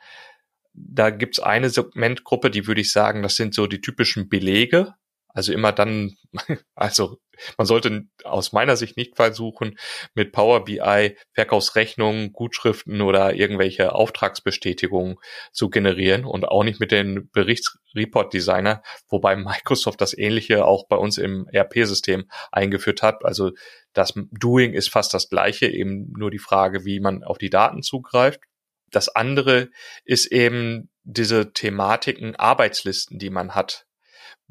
Da 0.74 1.10
gibt 1.10 1.38
es 1.38 1.44
eine 1.44 1.70
Segmentgruppe, 1.70 2.50
die 2.50 2.68
würde 2.68 2.82
ich 2.82 2.92
sagen, 2.92 3.22
das 3.22 3.36
sind 3.36 3.54
so 3.54 3.68
die 3.68 3.82
typischen 3.82 4.30
Belege. 4.30 4.96
Also 5.34 5.54
immer 5.54 5.72
dann, 5.72 6.16
also 6.76 7.18
man 7.58 7.66
sollte 7.66 8.04
aus 8.24 8.52
meiner 8.52 8.76
Sicht 8.76 8.98
nicht 8.98 9.16
versuchen, 9.16 9.78
mit 10.14 10.32
Power 10.32 10.66
BI 10.66 11.16
Verkaufsrechnungen, 11.34 12.34
Gutschriften 12.34 13.02
oder 13.02 13.34
irgendwelche 13.34 13.94
Auftragsbestätigungen 13.94 15.18
zu 15.52 15.70
generieren 15.70 16.26
und 16.26 16.48
auch 16.48 16.64
nicht 16.64 16.80
mit 16.80 16.92
den 16.92 17.30
Berichtsreport 17.32 18.34
Designer, 18.34 18.82
wobei 19.10 19.36
Microsoft 19.36 20.02
das 20.02 20.18
ähnliche 20.18 20.66
auch 20.66 20.88
bei 20.88 20.98
uns 20.98 21.18
im 21.18 21.48
ERP-System 21.52 22.30
eingeführt 22.52 23.02
hat. 23.02 23.26
Also 23.26 23.52
das 23.94 24.14
Doing 24.32 24.74
ist 24.74 24.90
fast 24.90 25.14
das 25.14 25.30
gleiche, 25.30 25.68
eben 25.68 26.12
nur 26.18 26.32
die 26.32 26.40
Frage, 26.40 26.86
wie 26.86 27.00
man 27.00 27.24
auf 27.24 27.38
die 27.38 27.50
Daten 27.50 27.82
zugreift. 27.82 28.42
Das 28.90 29.10
andere 29.10 29.70
ist 30.04 30.26
eben 30.28 30.90
diese 31.04 31.54
Thematiken 31.54 32.36
Arbeitslisten, 32.36 33.18
die 33.18 33.30
man 33.30 33.56
hat 33.56 33.86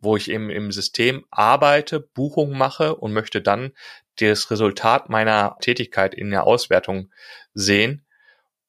wo 0.03 0.17
ich 0.17 0.31
eben 0.31 0.51
im 0.51 0.73
System 0.73 1.25
arbeite, 1.31 2.01
Buchungen 2.01 2.57
mache 2.57 2.97
und 2.97 3.13
möchte 3.13 3.43
dann 3.43 3.73
das 4.19 4.51
Resultat 4.51 5.09
meiner 5.09 5.57
Tätigkeit 5.61 6.15
in 6.15 6.31
der 6.31 6.47
Auswertung 6.47 7.11
sehen. 7.55 8.07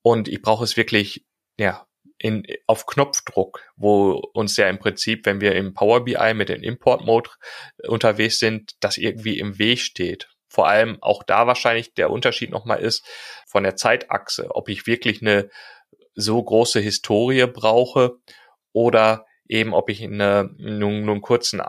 Und 0.02 0.28
ich 0.28 0.42
brauche 0.42 0.64
es 0.64 0.78
wirklich, 0.78 1.26
ja, 1.58 1.88
in, 2.18 2.46
auf 2.68 2.86
Knopfdruck, 2.86 3.62
wo 3.76 4.14
uns 4.34 4.56
ja 4.56 4.70
im 4.70 4.78
Prinzip, 4.78 5.26
wenn 5.26 5.42
wir 5.42 5.56
im 5.56 5.74
Power 5.74 6.06
BI 6.06 6.34
mit 6.36 6.50
dem 6.50 6.62
Import 6.62 7.04
Mode 7.04 7.32
unterwegs 7.88 8.38
sind, 8.38 8.76
das 8.80 8.98
irgendwie 8.98 9.40
im 9.40 9.58
Weg 9.58 9.80
steht. 9.80 10.30
Vor 10.48 10.68
allem 10.68 11.02
auch 11.02 11.24
da 11.24 11.48
wahrscheinlich 11.48 11.94
der 11.94 12.12
Unterschied 12.12 12.52
nochmal 12.52 12.80
ist 12.80 13.08
von 13.48 13.64
der 13.64 13.76
Zeitachse, 13.76 14.54
ob 14.54 14.70
ich 14.70 14.86
wirklich 14.86 15.22
eine 15.22 15.50
so 16.14 16.44
große 16.44 16.80
Historie 16.80 17.48
brauche 17.48 18.18
oder 18.72 19.26
eben, 19.52 19.74
ob 19.74 19.90
ich 19.90 20.02
eine, 20.04 20.50
nur, 20.58 20.92
nur 20.92 21.14
einen 21.14 21.22
kurzen 21.22 21.62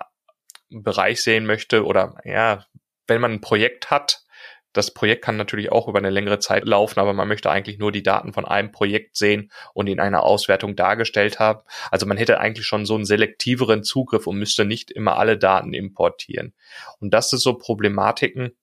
Bereich 0.71 1.23
sehen 1.23 1.45
möchte 1.45 1.85
oder 1.85 2.15
ja, 2.25 2.65
wenn 3.07 3.21
man 3.21 3.33
ein 3.33 3.41
Projekt 3.41 3.91
hat, 3.91 4.25
das 4.73 4.95
Projekt 4.95 5.23
kann 5.23 5.37
natürlich 5.37 5.71
auch 5.71 5.87
über 5.87 5.99
eine 5.99 6.09
längere 6.09 6.39
Zeit 6.39 6.65
laufen, 6.65 6.99
aber 6.99 7.12
man 7.12 7.29
möchte 7.29 7.51
eigentlich 7.51 7.79
nur 7.79 7.93
die 7.93 8.03
Daten 8.03 8.33
von 8.33 8.47
einem 8.47 8.73
Projekt 8.73 9.17
sehen 9.17 9.51
und 9.75 9.87
in 9.87 10.01
einer 10.01 10.23
Auswertung 10.23 10.77
dargestellt 10.77 11.39
haben. 11.39 11.61
Also 11.91 12.07
man 12.07 12.17
hätte 12.17 12.41
eigentlich 12.41 12.65
schon 12.65 12.87
so 12.87 12.95
einen 12.95 13.05
selektiveren 13.05 13.83
Zugriff 13.83 14.27
und 14.27 14.39
müsste 14.39 14.65
nicht 14.65 14.91
immer 14.91 15.19
alle 15.19 15.37
Daten 15.37 15.75
importieren. 15.75 16.55
Und 17.01 17.12
das 17.12 17.35
ist 17.35 17.43
so 17.43 17.55
Problematiken. 17.55 18.57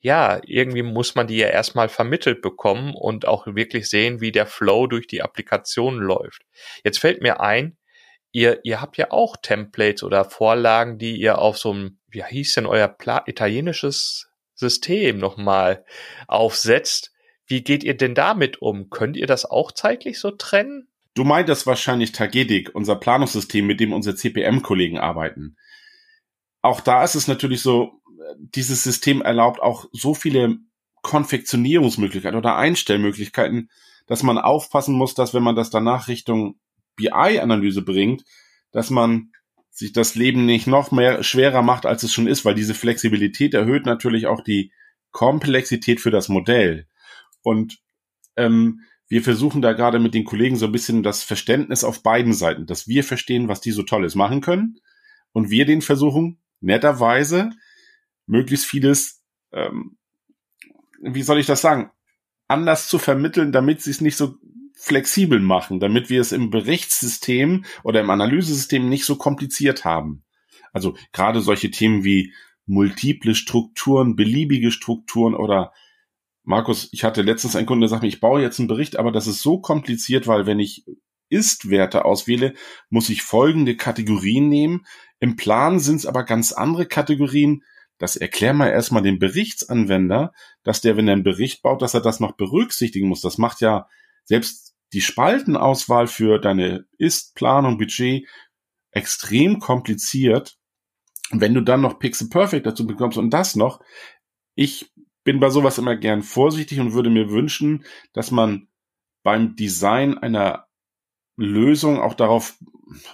Ja, 0.00 0.40
irgendwie 0.46 0.82
muss 0.82 1.14
man 1.14 1.26
die 1.26 1.36
ja 1.36 1.48
erstmal 1.48 1.90
vermittelt 1.90 2.40
bekommen 2.40 2.94
und 2.94 3.28
auch 3.28 3.46
wirklich 3.46 3.90
sehen, 3.90 4.22
wie 4.22 4.32
der 4.32 4.46
Flow 4.46 4.86
durch 4.86 5.06
die 5.06 5.20
Applikation 5.20 5.98
läuft. 5.98 6.46
Jetzt 6.82 6.98
fällt 6.98 7.20
mir 7.20 7.40
ein, 7.40 7.76
ihr, 8.32 8.60
ihr 8.64 8.80
habt 8.80 8.96
ja 8.96 9.10
auch 9.10 9.36
Templates 9.36 10.02
oder 10.02 10.24
Vorlagen, 10.24 10.98
die 10.98 11.16
ihr 11.16 11.38
auf 11.38 11.58
so 11.58 11.72
einem, 11.72 11.98
wie 12.08 12.24
hieß 12.24 12.54
denn 12.54 12.66
euer 12.66 12.88
Pla 12.88 13.22
italienisches 13.26 14.30
System 14.54 15.18
nochmal 15.18 15.84
aufsetzt. 16.28 17.12
Wie 17.46 17.62
geht 17.62 17.82
ihr 17.82 17.96
denn 17.96 18.14
damit 18.14 18.62
um? 18.62 18.90
Könnt 18.90 19.16
ihr 19.16 19.26
das 19.26 19.44
auch 19.44 19.72
zeitlich 19.72 20.20
so 20.20 20.30
trennen? 20.30 20.88
Du 21.14 21.24
meintest 21.24 21.66
wahrscheinlich 21.66 22.12
Tagetik, 22.12 22.74
unser 22.74 22.94
Planungssystem, 22.94 23.66
mit 23.66 23.80
dem 23.80 23.92
unsere 23.92 24.14
CPM-Kollegen 24.14 24.98
arbeiten. 24.98 25.56
Auch 26.62 26.80
da 26.80 27.02
ist 27.02 27.16
es 27.16 27.26
natürlich 27.26 27.62
so, 27.62 28.00
dieses 28.36 28.84
System 28.84 29.22
erlaubt 29.22 29.60
auch 29.60 29.86
so 29.92 30.14
viele 30.14 30.58
Konfektionierungsmöglichkeiten 31.02 32.38
oder 32.38 32.56
Einstellmöglichkeiten, 32.56 33.70
dass 34.06 34.22
man 34.22 34.38
aufpassen 34.38 34.94
muss, 34.94 35.14
dass 35.14 35.34
wenn 35.34 35.42
man 35.42 35.56
das 35.56 35.70
danach 35.70 36.06
Richtung 36.06 36.60
BI-Analyse 37.00 37.82
bringt, 37.82 38.24
dass 38.72 38.90
man 38.90 39.32
sich 39.70 39.92
das 39.92 40.14
Leben 40.14 40.46
nicht 40.46 40.66
noch 40.66 40.90
mehr 40.90 41.22
schwerer 41.22 41.62
macht, 41.62 41.86
als 41.86 42.02
es 42.02 42.12
schon 42.12 42.26
ist, 42.26 42.44
weil 42.44 42.54
diese 42.54 42.74
Flexibilität 42.74 43.54
erhöht 43.54 43.86
natürlich 43.86 44.26
auch 44.26 44.42
die 44.42 44.72
Komplexität 45.10 46.00
für 46.00 46.10
das 46.10 46.28
Modell. 46.28 46.86
Und 47.42 47.78
ähm, 48.36 48.80
wir 49.08 49.22
versuchen 49.22 49.62
da 49.62 49.72
gerade 49.72 49.98
mit 49.98 50.14
den 50.14 50.24
Kollegen 50.24 50.56
so 50.56 50.66
ein 50.66 50.72
bisschen 50.72 51.02
das 51.02 51.22
Verständnis 51.22 51.82
auf 51.82 52.02
beiden 52.02 52.32
Seiten, 52.32 52.66
dass 52.66 52.86
wir 52.86 53.02
verstehen, 53.02 53.48
was 53.48 53.60
die 53.60 53.72
so 53.72 53.82
Tolles 53.82 54.14
machen 54.14 54.40
können 54.40 54.78
und 55.32 55.50
wir 55.50 55.66
den 55.66 55.82
versuchen, 55.82 56.40
netterweise 56.60 57.50
möglichst 58.26 58.66
vieles, 58.66 59.22
ähm, 59.52 59.96
wie 61.02 61.22
soll 61.22 61.38
ich 61.38 61.46
das 61.46 61.60
sagen, 61.60 61.90
anders 62.46 62.88
zu 62.88 62.98
vermitteln, 62.98 63.52
damit 63.52 63.80
sie 63.80 63.90
es 63.90 64.00
nicht 64.00 64.16
so 64.16 64.36
flexibel 64.80 65.40
machen, 65.40 65.78
damit 65.78 66.08
wir 66.08 66.22
es 66.22 66.32
im 66.32 66.48
Berichtssystem 66.48 67.64
oder 67.84 68.00
im 68.00 68.08
Analysesystem 68.08 68.88
nicht 68.88 69.04
so 69.04 69.16
kompliziert 69.16 69.84
haben. 69.84 70.24
Also 70.72 70.96
gerade 71.12 71.42
solche 71.42 71.70
Themen 71.70 72.02
wie 72.02 72.32
multiple 72.64 73.34
Strukturen, 73.34 74.16
beliebige 74.16 74.70
Strukturen 74.70 75.34
oder 75.34 75.72
Markus, 76.44 76.88
ich 76.92 77.04
hatte 77.04 77.20
letztens 77.20 77.56
einen 77.56 77.66
Kunde, 77.66 77.84
der 77.84 77.90
sagt 77.90 78.02
mir, 78.02 78.08
ich 78.08 78.20
baue 78.20 78.40
jetzt 78.40 78.58
einen 78.58 78.68
Bericht, 78.68 78.96
aber 78.96 79.12
das 79.12 79.26
ist 79.26 79.42
so 79.42 79.60
kompliziert, 79.60 80.26
weil 80.26 80.46
wenn 80.46 80.58
ich 80.58 80.86
Ist-Werte 81.28 82.06
auswähle, 82.06 82.54
muss 82.88 83.10
ich 83.10 83.22
folgende 83.22 83.76
Kategorien 83.76 84.48
nehmen. 84.48 84.86
Im 85.18 85.36
Plan 85.36 85.78
sind 85.78 85.96
es 85.96 86.06
aber 86.06 86.24
ganz 86.24 86.52
andere 86.52 86.86
Kategorien. 86.86 87.64
Das 87.98 88.16
erklär 88.16 88.54
mal 88.54 88.70
erstmal 88.70 89.02
dem 89.02 89.18
Berichtsanwender, 89.18 90.32
dass 90.62 90.80
der, 90.80 90.96
wenn 90.96 91.06
er 91.06 91.14
einen 91.14 91.22
Bericht 91.22 91.60
baut, 91.60 91.82
dass 91.82 91.92
er 91.92 92.00
das 92.00 92.18
noch 92.18 92.32
berücksichtigen 92.32 93.08
muss. 93.08 93.20
Das 93.20 93.36
macht 93.36 93.60
ja 93.60 93.86
selbst 94.24 94.69
die 94.92 95.00
Spaltenauswahl 95.00 96.06
für 96.06 96.38
deine 96.38 96.86
Ist-Planung, 96.98 97.78
Budget 97.78 98.26
extrem 98.90 99.60
kompliziert. 99.60 100.58
Wenn 101.30 101.54
du 101.54 101.60
dann 101.60 101.80
noch 101.80 101.98
Pixel 101.98 102.28
Perfect 102.28 102.66
dazu 102.66 102.86
bekommst 102.86 103.16
und 103.16 103.30
das 103.30 103.54
noch, 103.54 103.80
ich 104.54 104.92
bin 105.22 105.38
bei 105.38 105.50
sowas 105.50 105.78
immer 105.78 105.96
gern 105.96 106.22
vorsichtig 106.22 106.80
und 106.80 106.92
würde 106.92 107.10
mir 107.10 107.30
wünschen, 107.30 107.84
dass 108.12 108.30
man 108.30 108.68
beim 109.22 109.54
Design 109.54 110.18
einer 110.18 110.66
Lösung 111.36 112.00
auch 112.00 112.14
darauf 112.14 112.58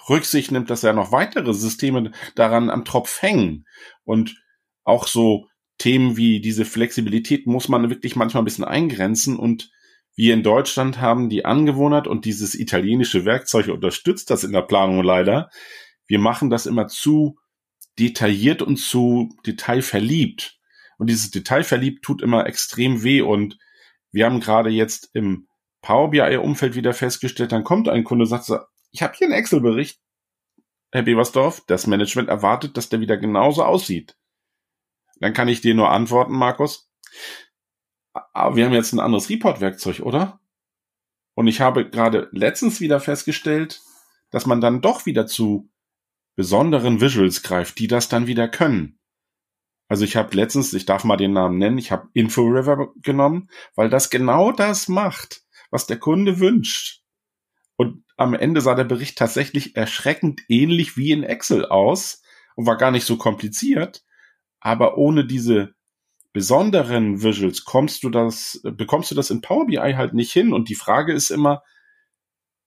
Rücksicht 0.09 0.51
nimmt, 0.51 0.71
dass 0.71 0.83
ja 0.83 0.93
noch 0.93 1.13
weitere 1.13 1.53
Systeme 1.53 2.13
daran 2.35 2.71
am 2.71 2.85
Tropf 2.85 3.21
hängen. 3.23 3.67
Und 4.05 4.43
auch 4.85 5.07
so 5.07 5.49
Themen 5.79 6.17
wie 6.17 6.41
diese 6.41 6.65
Flexibilität 6.65 7.47
muss 7.47 7.69
man 7.69 7.91
wirklich 7.91 8.17
manchmal 8.17 8.43
ein 8.43 8.47
bisschen 8.47 8.65
eingrenzen 8.65 9.37
und 9.37 9.71
wir 10.17 10.33
in 10.33 10.43
Deutschland 10.43 11.01
haben 11.01 11.29
die 11.29 11.45
Angewohnheit 11.45 12.07
und 12.07 12.25
dieses 12.25 12.55
italienische 12.55 13.27
Werkzeug 13.27 13.69
unterstützt 13.69 14.31
das 14.31 14.45
in 14.45 14.53
der 14.53 14.63
Planung 14.63 15.05
leider. 15.05 15.51
Wir 16.07 16.19
machen 16.19 16.49
das 16.49 16.65
immer 16.65 16.89
zu 16.89 17.39
detailliert 17.99 18.63
und 18.63 18.79
zu 18.79 19.29
detailverliebt. 19.47 20.59
Und 20.99 21.11
dieses 21.11 21.31
Detailverliebt 21.31 22.03
tut 22.03 22.23
immer 22.23 22.47
extrem 22.47 23.03
weh. 23.03 23.21
Und 23.21 23.59
wir 24.11 24.25
haben 24.25 24.41
gerade 24.41 24.71
jetzt 24.71 25.11
im 25.13 25.49
Power 25.83 26.11
BI-Umfeld 26.11 26.75
wieder 26.75 26.95
festgestellt, 26.95 27.53
dann 27.53 27.63
kommt 27.63 27.89
ein 27.89 28.03
Kunde 28.03 28.25
und 28.25 28.29
sagt, 28.29 28.45
so, 28.45 28.59
ich 28.91 29.03
habe 29.03 29.15
hier 29.17 29.27
einen 29.27 29.37
Excel-Bericht, 29.37 30.01
Herr 30.91 31.03
Beversdorf, 31.03 31.63
das 31.67 31.87
Management 31.87 32.29
erwartet, 32.29 32.77
dass 32.77 32.89
der 32.89 33.01
wieder 33.01 33.19
genauso 33.19 33.63
aussieht. 33.63 34.17
Dann 35.21 35.35
kann 35.35 35.49
ich 35.49 35.61
dir 35.61 35.75
nur 35.75 35.91
antworten, 35.91 36.33
Markus, 36.33 36.91
wir 38.35 38.65
haben 38.65 38.73
jetzt 38.73 38.93
ein 38.93 39.01
anderes 39.01 39.29
Report-Werkzeug, 39.29 40.01
oder? 40.01 40.41
Und 41.35 41.49
ich 41.49 41.61
habe 41.61 41.89
gerade 41.89 42.29
letztens 42.33 42.81
wieder 42.81 43.01
festgestellt, 43.01 43.83
dass 44.31 44.47
man 44.47 44.61
dann 44.61 44.81
doch 44.81 45.07
wieder 45.07 45.27
zu 45.27 45.71
besonderen 46.35 47.01
Visuals 47.01 47.43
greift, 47.43 47.79
die 47.79 47.89
das 47.89 48.09
dann 48.09 48.27
wieder 48.27 48.49
können. 48.49 48.99
Also 49.89 50.05
ich 50.05 50.17
habe 50.17 50.35
letztens, 50.37 50.73
ich 50.73 50.85
darf 50.85 51.05
mal 51.05 51.17
den 51.17 51.33
Namen 51.33 51.59
nennen, 51.59 51.79
ich 51.79 51.93
habe 51.93 52.09
InfoRiver 52.13 52.93
genommen, 53.03 53.49
weil 53.77 53.89
das 53.89 54.11
genau 54.11 54.51
das 54.51 54.89
macht, 54.89 55.43
was 55.71 55.87
der 55.87 55.99
Kunde 55.99 56.41
wünscht. 56.41 57.03
Und 57.77 58.05
am 58.17 58.35
Ende 58.35 58.61
sah 58.61 58.75
der 58.75 58.85
Bericht 58.85 59.17
tatsächlich 59.17 59.77
erschreckend 59.77 60.43
ähnlich 60.49 60.97
wie 60.97 61.13
in 61.13 61.23
Excel 61.23 61.67
aus 61.67 62.23
und 62.57 62.67
war 62.67 62.77
gar 62.77 62.91
nicht 62.91 63.05
so 63.05 63.17
kompliziert, 63.17 64.05
aber 64.59 64.97
ohne 64.97 65.27
diese 65.27 65.76
besonderen 66.37 67.23
Visuals 67.23 67.65
kommst 67.65 68.05
du 68.05 68.11
das, 68.11 68.61
bekommst 68.63 69.11
du 69.11 69.15
das 69.15 69.31
in 69.31 69.41
Power 69.41 69.65
BI 69.69 69.95
halt 69.97 70.13
nicht 70.13 70.33
hin. 70.33 70.53
Und 70.53 70.69
die 70.69 70.75
Frage 70.75 71.15
ist 71.15 71.31
immer, 71.31 71.63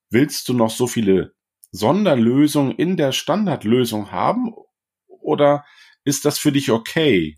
willst 0.10 0.50
du 0.50 0.56
noch 0.56 0.72
so 0.72 0.88
viele 0.88 1.36
Sonderlösungen 1.70 2.72
in 2.72 2.98
der 2.98 3.12
Standardlösung 3.12 4.12
haben? 4.12 4.56
Oder 5.08 5.66
ist 6.04 6.26
das 6.26 6.40
für 6.40 6.52
dich 6.52 6.72
okay? 6.72 7.38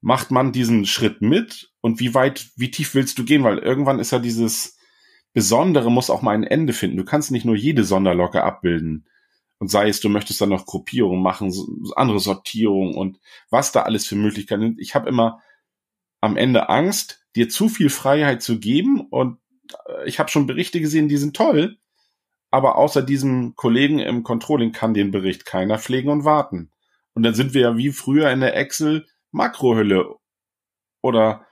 Macht 0.00 0.30
man 0.30 0.52
diesen 0.52 0.86
Schritt 0.86 1.22
mit? 1.22 1.72
Und 1.80 1.98
wie 1.98 2.14
weit, 2.14 2.50
wie 2.54 2.70
tief 2.70 2.94
willst 2.94 3.18
du 3.18 3.24
gehen? 3.24 3.42
Weil 3.42 3.58
irgendwann 3.58 3.98
ist 3.98 4.12
ja 4.12 4.20
dieses 4.20 4.78
Besondere 5.32 5.90
muss 5.90 6.08
auch 6.08 6.22
mal 6.22 6.36
ein 6.36 6.44
Ende 6.44 6.72
finden. 6.72 6.98
Du 6.98 7.04
kannst 7.04 7.32
nicht 7.32 7.44
nur 7.44 7.56
jede 7.56 7.82
Sonderlocke 7.82 8.44
abbilden. 8.44 9.08
Und 9.62 9.68
sei 9.68 9.88
es, 9.88 10.00
du 10.00 10.08
möchtest 10.08 10.40
dann 10.40 10.48
noch 10.48 10.66
Gruppierung 10.66 11.22
machen, 11.22 11.54
andere 11.94 12.18
Sortierung 12.18 12.96
und 12.96 13.20
was 13.48 13.70
da 13.70 13.82
alles 13.82 14.08
für 14.08 14.16
Möglichkeiten. 14.16 14.74
Ich 14.80 14.96
habe 14.96 15.08
immer 15.08 15.40
am 16.20 16.36
Ende 16.36 16.68
Angst, 16.68 17.24
dir 17.36 17.48
zu 17.48 17.68
viel 17.68 17.88
Freiheit 17.88 18.42
zu 18.42 18.58
geben. 18.58 19.02
Und 19.02 19.38
äh, 19.86 20.08
ich 20.08 20.18
habe 20.18 20.30
schon 20.30 20.48
Berichte 20.48 20.80
gesehen, 20.80 21.06
die 21.06 21.16
sind 21.16 21.36
toll. 21.36 21.78
Aber 22.50 22.74
außer 22.74 23.02
diesem 23.02 23.54
Kollegen 23.54 24.00
im 24.00 24.24
Controlling 24.24 24.72
kann 24.72 24.94
den 24.94 25.12
Bericht 25.12 25.44
keiner 25.44 25.78
pflegen 25.78 26.10
und 26.10 26.24
warten. 26.24 26.72
Und 27.14 27.22
dann 27.22 27.34
sind 27.34 27.54
wir 27.54 27.60
ja 27.60 27.76
wie 27.76 27.92
früher 27.92 28.32
in 28.32 28.40
der 28.40 28.56
Excel 28.56 29.06
Makrohülle. 29.30 30.16
Oder 31.02 31.46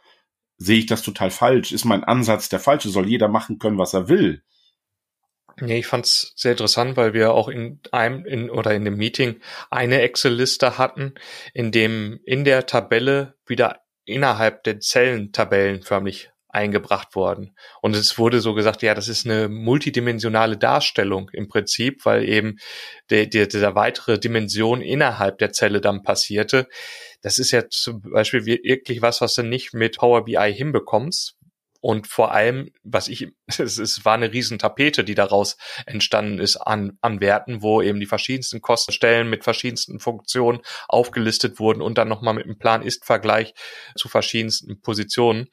sehe 0.56 0.78
ich 0.78 0.86
das 0.86 1.02
total 1.02 1.30
falsch? 1.30 1.70
Ist 1.70 1.84
mein 1.84 2.02
Ansatz 2.02 2.48
der 2.48 2.58
falsche? 2.58 2.88
Soll 2.88 3.06
jeder 3.06 3.28
machen 3.28 3.60
können, 3.60 3.78
was 3.78 3.94
er 3.94 4.08
will? 4.08 4.42
Nee, 5.60 5.78
ich 5.78 5.86
fand's 5.86 6.32
sehr 6.36 6.52
interessant, 6.52 6.96
weil 6.96 7.12
wir 7.12 7.32
auch 7.32 7.48
in 7.48 7.80
einem 7.92 8.24
in, 8.24 8.50
oder 8.50 8.74
in 8.74 8.84
dem 8.84 8.96
Meeting 8.96 9.40
eine 9.70 10.00
Excel-Liste 10.00 10.78
hatten, 10.78 11.14
in 11.52 11.70
dem 11.70 12.20
in 12.24 12.44
der 12.44 12.66
Tabelle 12.66 13.34
wieder 13.46 13.80
innerhalb 14.04 14.64
der 14.64 14.80
Zellen 14.80 15.32
Tabellen 15.32 15.82
förmlich 15.82 16.30
eingebracht 16.52 17.14
worden. 17.14 17.54
Und 17.80 17.94
es 17.94 18.18
wurde 18.18 18.40
so 18.40 18.54
gesagt, 18.54 18.82
ja, 18.82 18.94
das 18.94 19.08
ist 19.08 19.24
eine 19.24 19.48
multidimensionale 19.48 20.56
Darstellung 20.56 21.30
im 21.32 21.48
Prinzip, 21.48 22.04
weil 22.04 22.28
eben 22.28 22.56
der, 23.08 23.26
der, 23.26 23.46
der 23.46 23.74
weitere 23.74 24.18
Dimension 24.18 24.80
innerhalb 24.80 25.38
der 25.38 25.52
Zelle 25.52 25.80
dann 25.80 26.02
passierte. 26.02 26.66
Das 27.22 27.38
ist 27.38 27.52
ja 27.52 27.68
zum 27.68 28.00
Beispiel 28.00 28.46
wirklich 28.46 29.02
was, 29.02 29.20
was 29.20 29.34
du 29.34 29.42
nicht 29.42 29.74
mit 29.74 29.98
Power 29.98 30.24
BI 30.24 30.52
hinbekommst, 30.52 31.36
und 31.80 32.06
vor 32.06 32.32
allem, 32.32 32.70
was 32.82 33.08
ich, 33.08 33.28
es, 33.46 33.78
es 33.78 34.04
war 34.04 34.14
eine 34.14 34.32
riesen 34.32 34.58
Tapete, 34.58 35.04
die 35.04 35.14
daraus 35.14 35.56
entstanden 35.86 36.38
ist 36.38 36.56
an, 36.56 36.98
an 37.00 37.20
Werten, 37.20 37.62
wo 37.62 37.82
eben 37.82 38.00
die 38.00 38.06
verschiedensten 38.06 38.60
Kostenstellen 38.60 39.28
mit 39.28 39.44
verschiedensten 39.44 40.00
Funktionen 40.00 40.60
aufgelistet 40.88 41.58
wurden 41.58 41.82
und 41.82 41.98
dann 41.98 42.08
nochmal 42.08 42.34
mit 42.34 42.44
einem 42.44 42.58
Plan-Ist-Vergleich 42.58 43.54
zu 43.96 44.08
verschiedensten 44.08 44.80
Positionen. 44.80 45.48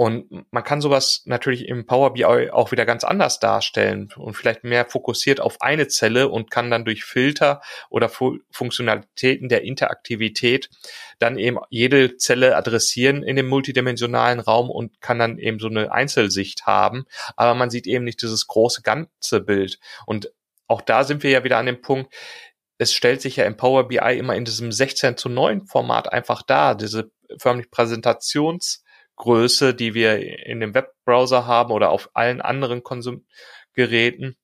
Und 0.00 0.46
man 0.52 0.62
kann 0.62 0.80
sowas 0.80 1.22
natürlich 1.24 1.66
im 1.66 1.84
Power 1.84 2.12
BI 2.12 2.24
auch 2.52 2.70
wieder 2.70 2.86
ganz 2.86 3.02
anders 3.02 3.40
darstellen 3.40 4.10
und 4.16 4.34
vielleicht 4.34 4.62
mehr 4.62 4.86
fokussiert 4.86 5.40
auf 5.40 5.60
eine 5.60 5.88
Zelle 5.88 6.28
und 6.28 6.52
kann 6.52 6.70
dann 6.70 6.84
durch 6.84 7.02
Filter 7.02 7.60
oder 7.90 8.08
Funktionalitäten 8.08 9.48
der 9.48 9.64
Interaktivität 9.64 10.70
dann 11.18 11.36
eben 11.36 11.58
jede 11.68 12.16
Zelle 12.16 12.54
adressieren 12.54 13.24
in 13.24 13.34
dem 13.34 13.48
multidimensionalen 13.48 14.38
Raum 14.38 14.70
und 14.70 15.00
kann 15.00 15.18
dann 15.18 15.36
eben 15.36 15.58
so 15.58 15.66
eine 15.66 15.90
Einzelsicht 15.90 16.64
haben. 16.64 17.04
Aber 17.34 17.54
man 17.54 17.68
sieht 17.68 17.88
eben 17.88 18.04
nicht 18.04 18.22
dieses 18.22 18.46
große 18.46 18.82
ganze 18.82 19.40
Bild. 19.40 19.80
Und 20.06 20.32
auch 20.68 20.80
da 20.80 21.02
sind 21.02 21.24
wir 21.24 21.30
ja 21.30 21.42
wieder 21.42 21.58
an 21.58 21.66
dem 21.66 21.82
Punkt, 21.82 22.14
es 22.78 22.92
stellt 22.92 23.20
sich 23.20 23.34
ja 23.34 23.46
im 23.46 23.56
Power 23.56 23.88
BI 23.88 24.16
immer 24.16 24.36
in 24.36 24.44
diesem 24.44 24.70
16 24.70 25.16
zu 25.16 25.28
9 25.28 25.66
Format 25.66 26.12
einfach 26.12 26.42
dar, 26.42 26.76
diese 26.76 27.10
förmlich 27.36 27.66
Präsentations- 27.66 28.84
Größe, 29.18 29.74
die 29.74 29.94
wir 29.94 30.46
in 30.46 30.60
dem 30.60 30.74
Webbrowser 30.74 31.46
haben 31.46 31.72
oder 31.72 31.90
auf 31.90 32.10
allen 32.14 32.40
anderen 32.40 32.82
Konsumgeräten. 32.82 34.36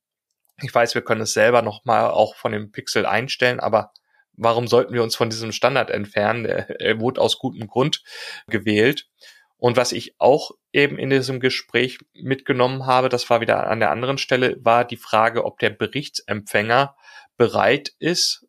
Ich 0.62 0.74
weiß, 0.74 0.94
wir 0.94 1.02
können 1.02 1.22
es 1.22 1.32
selber 1.32 1.62
nochmal 1.62 2.10
auch 2.10 2.36
von 2.36 2.52
dem 2.52 2.70
Pixel 2.70 3.06
einstellen, 3.06 3.60
aber 3.60 3.92
warum 4.36 4.66
sollten 4.66 4.92
wir 4.92 5.02
uns 5.02 5.16
von 5.16 5.30
diesem 5.30 5.52
Standard 5.52 5.90
entfernen? 5.90 6.44
Er 6.44 7.00
wurde 7.00 7.20
aus 7.20 7.38
gutem 7.38 7.66
Grund 7.66 8.02
gewählt. 8.46 9.08
Und 9.56 9.76
was 9.76 9.92
ich 9.92 10.14
auch 10.18 10.50
eben 10.72 10.98
in 10.98 11.08
diesem 11.08 11.40
Gespräch 11.40 11.98
mitgenommen 12.12 12.86
habe, 12.86 13.08
das 13.08 13.30
war 13.30 13.40
wieder 13.40 13.68
an 13.68 13.80
der 13.80 13.90
anderen 13.90 14.18
Stelle, 14.18 14.56
war 14.60 14.84
die 14.84 14.96
Frage, 14.96 15.44
ob 15.44 15.58
der 15.58 15.70
Berichtsempfänger 15.70 16.96
bereit 17.36 17.94
ist, 17.98 18.46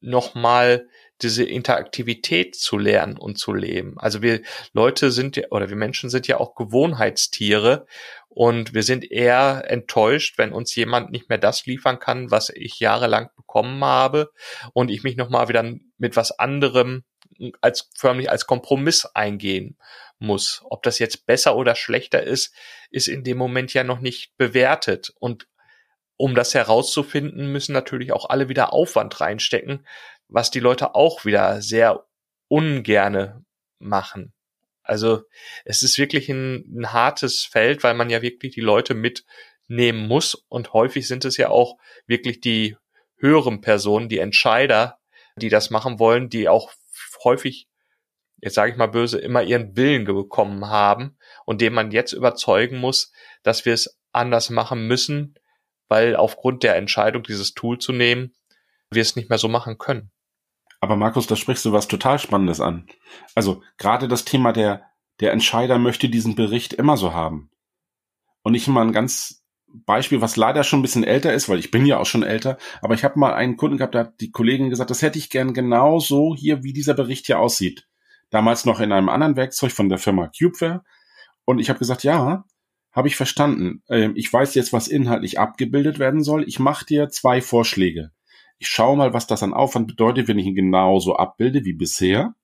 nochmal 0.00 0.88
diese 1.22 1.44
Interaktivität 1.44 2.54
zu 2.54 2.78
lernen 2.78 3.18
und 3.18 3.38
zu 3.38 3.52
leben. 3.52 3.98
Also 3.98 4.22
wir 4.22 4.42
Leute 4.72 5.10
sind 5.10 5.36
ja, 5.36 5.48
oder 5.50 5.68
wir 5.68 5.76
Menschen 5.76 6.10
sind 6.10 6.26
ja 6.28 6.38
auch 6.38 6.54
Gewohnheitstiere 6.54 7.86
und 8.28 8.74
wir 8.74 8.82
sind 8.82 9.10
eher 9.10 9.64
enttäuscht, 9.66 10.38
wenn 10.38 10.52
uns 10.52 10.74
jemand 10.74 11.10
nicht 11.10 11.28
mehr 11.28 11.38
das 11.38 11.66
liefern 11.66 11.98
kann, 11.98 12.30
was 12.30 12.50
ich 12.50 12.78
jahrelang 12.78 13.30
bekommen 13.36 13.82
habe 13.84 14.30
und 14.72 14.90
ich 14.90 15.02
mich 15.02 15.16
nochmal 15.16 15.48
wieder 15.48 15.64
mit 15.98 16.16
was 16.16 16.38
anderem 16.38 17.04
als 17.60 17.90
förmlich 17.96 18.30
als 18.30 18.46
Kompromiss 18.46 19.06
eingehen 19.06 19.76
muss. 20.18 20.62
Ob 20.64 20.82
das 20.82 20.98
jetzt 20.98 21.26
besser 21.26 21.56
oder 21.56 21.74
schlechter 21.74 22.22
ist, 22.22 22.54
ist 22.90 23.08
in 23.08 23.24
dem 23.24 23.38
Moment 23.38 23.74
ja 23.74 23.84
noch 23.84 24.00
nicht 24.00 24.36
bewertet 24.36 25.12
und 25.18 25.46
um 26.20 26.34
das 26.34 26.52
herauszufinden, 26.52 27.52
müssen 27.52 27.72
natürlich 27.72 28.12
auch 28.12 28.28
alle 28.28 28.48
wieder 28.48 28.72
Aufwand 28.72 29.20
reinstecken, 29.20 29.86
was 30.28 30.50
die 30.50 30.60
Leute 30.60 30.94
auch 30.94 31.24
wieder 31.24 31.62
sehr 31.62 32.06
ungerne 32.48 33.44
machen. 33.78 34.32
Also 34.82 35.22
es 35.64 35.82
ist 35.82 35.98
wirklich 35.98 36.28
ein, 36.30 36.64
ein 36.80 36.92
hartes 36.92 37.44
Feld, 37.44 37.82
weil 37.82 37.94
man 37.94 38.08
ja 38.10 38.22
wirklich 38.22 38.54
die 38.54 38.62
Leute 38.62 38.94
mitnehmen 38.94 40.08
muss 40.08 40.34
und 40.34 40.72
häufig 40.72 41.06
sind 41.06 41.24
es 41.24 41.36
ja 41.36 41.50
auch 41.50 41.76
wirklich 42.06 42.40
die 42.40 42.76
höheren 43.18 43.60
Personen, 43.60 44.08
die 44.08 44.18
Entscheider, 44.18 44.98
die 45.36 45.50
das 45.50 45.70
machen 45.70 45.98
wollen, 45.98 46.30
die 46.30 46.48
auch 46.48 46.72
häufig, 47.22 47.68
jetzt 48.40 48.54
sage 48.54 48.72
ich 48.72 48.78
mal 48.78 48.86
böse, 48.86 49.18
immer 49.18 49.42
ihren 49.42 49.76
Willen 49.76 50.04
bekommen 50.04 50.68
haben 50.68 51.18
und 51.44 51.60
dem 51.60 51.74
man 51.74 51.90
jetzt 51.90 52.12
überzeugen 52.12 52.78
muss, 52.78 53.12
dass 53.42 53.66
wir 53.66 53.74
es 53.74 53.98
anders 54.12 54.48
machen 54.50 54.86
müssen, 54.86 55.34
weil 55.88 56.16
aufgrund 56.16 56.62
der 56.62 56.76
Entscheidung, 56.76 57.22
dieses 57.22 57.54
Tool 57.54 57.78
zu 57.78 57.92
nehmen, 57.92 58.34
wir 58.90 59.02
es 59.02 59.16
nicht 59.16 59.28
mehr 59.28 59.38
so 59.38 59.48
machen 59.48 59.76
können. 59.76 60.10
Aber 60.80 60.96
Markus, 60.96 61.26
da 61.26 61.36
sprichst 61.36 61.64
du 61.64 61.72
was 61.72 61.88
total 61.88 62.18
Spannendes 62.18 62.60
an. 62.60 62.86
Also 63.34 63.62
gerade 63.78 64.08
das 64.08 64.24
Thema 64.24 64.52
der, 64.52 64.82
der 65.20 65.32
Entscheider 65.32 65.78
möchte 65.78 66.08
diesen 66.08 66.34
Bericht 66.34 66.72
immer 66.72 66.96
so 66.96 67.12
haben. 67.12 67.50
Und 68.42 68.54
ich 68.54 68.68
mal 68.68 68.86
ein 68.86 68.92
ganz 68.92 69.44
Beispiel, 69.84 70.20
was 70.20 70.36
leider 70.36 70.64
schon 70.64 70.78
ein 70.78 70.82
bisschen 70.82 71.04
älter 71.04 71.34
ist, 71.34 71.48
weil 71.48 71.58
ich 71.58 71.70
bin 71.70 71.84
ja 71.84 71.98
auch 71.98 72.06
schon 72.06 72.22
älter, 72.22 72.56
aber 72.80 72.94
ich 72.94 73.04
habe 73.04 73.18
mal 73.18 73.34
einen 73.34 73.56
Kunden 73.56 73.76
gehabt, 73.76 73.94
da 73.94 74.00
hat 74.00 74.20
die 74.20 74.30
Kollegin 74.30 74.70
gesagt, 74.70 74.90
das 74.90 75.02
hätte 75.02 75.18
ich 75.18 75.28
gern 75.28 75.52
genau 75.52 75.98
so 75.98 76.34
hier, 76.34 76.62
wie 76.62 76.72
dieser 76.72 76.94
Bericht 76.94 77.26
hier 77.26 77.38
aussieht. 77.38 77.86
Damals 78.30 78.64
noch 78.64 78.80
in 78.80 78.92
einem 78.92 79.08
anderen 79.08 79.36
Werkzeug 79.36 79.72
von 79.72 79.88
der 79.88 79.98
Firma 79.98 80.30
Cubeware. 80.38 80.82
Und 81.44 81.58
ich 81.58 81.68
habe 81.68 81.78
gesagt, 81.78 82.02
ja, 82.02 82.44
habe 82.92 83.08
ich 83.08 83.16
verstanden. 83.16 83.82
Ähm, 83.88 84.12
ich 84.16 84.32
weiß 84.32 84.54
jetzt, 84.54 84.72
was 84.72 84.88
inhaltlich 84.88 85.38
abgebildet 85.38 85.98
werden 85.98 86.22
soll. 86.22 86.44
Ich 86.46 86.58
mache 86.58 86.84
dir 86.84 87.08
zwei 87.08 87.40
Vorschläge. 87.40 88.10
Ich 88.58 88.68
schaue 88.68 88.96
mal, 88.96 89.12
was 89.12 89.26
das 89.26 89.42
an 89.42 89.54
Aufwand 89.54 89.86
bedeutet, 89.86 90.28
wenn 90.28 90.38
ich 90.38 90.46
ihn 90.46 90.54
genauso 90.54 91.16
abbilde 91.16 91.64
wie 91.64 91.74
bisher. 91.74 92.34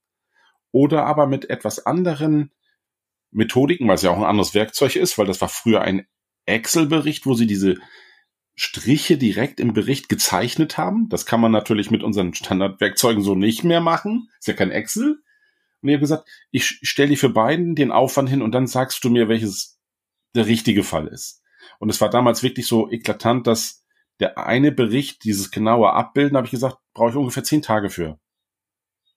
Oder 0.71 1.07
aber 1.07 1.27
mit 1.27 1.51
etwas 1.51 1.85
anderen 1.87 2.53
Methodiken, 3.31 3.89
weil 3.89 3.97
es 3.97 4.03
ja 4.03 4.11
auch 4.11 4.17
ein 4.17 4.25
anderes 4.25 4.55
Werkzeug 4.55 4.97
ist, 4.97 5.19
weil 5.19 5.27
das 5.27 5.41
war 5.41 5.49
früher 5.49 5.83
ein 5.83 6.07
Excel-Bericht, 6.47 7.27
wo 7.27 7.35
sie 7.35 7.47
diese 7.47 7.77
Striche 8.57 9.19
direkt 9.19 9.59
im 9.59 9.73
Bericht 9.73 10.09
gezeichnet 10.09 10.79
haben. 10.79 11.09
Das 11.09 11.27
kann 11.27 11.41
man 11.41 11.51
natürlich 11.51 11.91
mit 11.91 12.05
unseren 12.05 12.35
Standardwerkzeugen 12.35 13.23
so 13.23 13.35
nicht 13.35 13.65
mehr 13.65 13.81
machen. 13.81 14.29
Ist 14.39 14.47
ja 14.47 14.55
kein 14.55 14.71
Excel. 14.71 15.19
Und 15.83 15.89
ich 15.89 15.95
habe 15.95 16.01
gesagt, 16.01 16.29
ich 16.51 16.65
stelle 16.65 17.11
dir 17.11 17.19
für 17.19 17.31
beiden 17.31 17.75
den 17.75 17.91
Aufwand 17.91 18.29
hin 18.29 18.43
und 18.43 18.53
dann 18.53 18.67
sagst 18.67 19.05
du 19.05 19.11
mir, 19.11 19.29
welches 19.29 19.81
der 20.35 20.47
richtige 20.47 20.85
Fall 20.85 21.09
ist. 21.09 21.43
Und 21.79 21.91
es 21.91 22.01
war 22.01 22.11
damals 22.11 22.43
wirklich 22.43 22.67
so 22.67 22.91
eklatant, 22.91 23.47
dass 23.47 23.84
der 24.21 24.39
eine 24.39 24.73
Bericht, 24.73 25.25
dieses 25.25 25.51
genaue 25.51 25.93
Abbilden, 25.93 26.37
habe 26.37 26.47
ich 26.47 26.53
gesagt, 26.53 26.79
brauche 26.93 27.11
ich 27.11 27.17
ungefähr 27.17 27.45
zehn 27.45 27.63
Tage 27.63 27.91
für. 27.91 28.19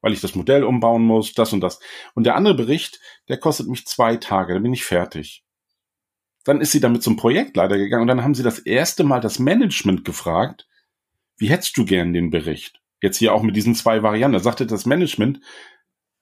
Weil 0.01 0.13
ich 0.13 0.21
das 0.21 0.35
Modell 0.35 0.63
umbauen 0.63 1.03
muss, 1.03 1.33
das 1.33 1.53
und 1.53 1.61
das. 1.61 1.79
Und 2.13 2.25
der 2.25 2.35
andere 2.35 2.55
Bericht, 2.55 2.99
der 3.27 3.37
kostet 3.37 3.67
mich 3.67 3.85
zwei 3.85 4.17
Tage, 4.17 4.53
dann 4.53 4.63
bin 4.63 4.73
ich 4.73 4.85
fertig. 4.85 5.43
Dann 6.43 6.61
ist 6.61 6.71
sie 6.71 6.79
damit 6.79 7.03
zum 7.03 7.17
Projektleiter 7.17 7.77
gegangen 7.77 8.03
und 8.03 8.07
dann 8.07 8.23
haben 8.23 8.35
sie 8.35 8.43
das 8.43 8.59
erste 8.59 9.03
Mal 9.03 9.19
das 9.19 9.37
Management 9.37 10.05
gefragt, 10.05 10.67
wie 11.37 11.49
hättest 11.49 11.77
du 11.77 11.85
gern 11.85 12.13
den 12.13 12.29
Bericht? 12.29 12.81
Jetzt 13.01 13.17
hier 13.17 13.33
auch 13.33 13.43
mit 13.43 13.55
diesen 13.55 13.75
zwei 13.75 14.01
Varianten. 14.01 14.33
Da 14.33 14.39
sagte 14.39 14.65
das 14.65 14.85
Management, 14.85 15.41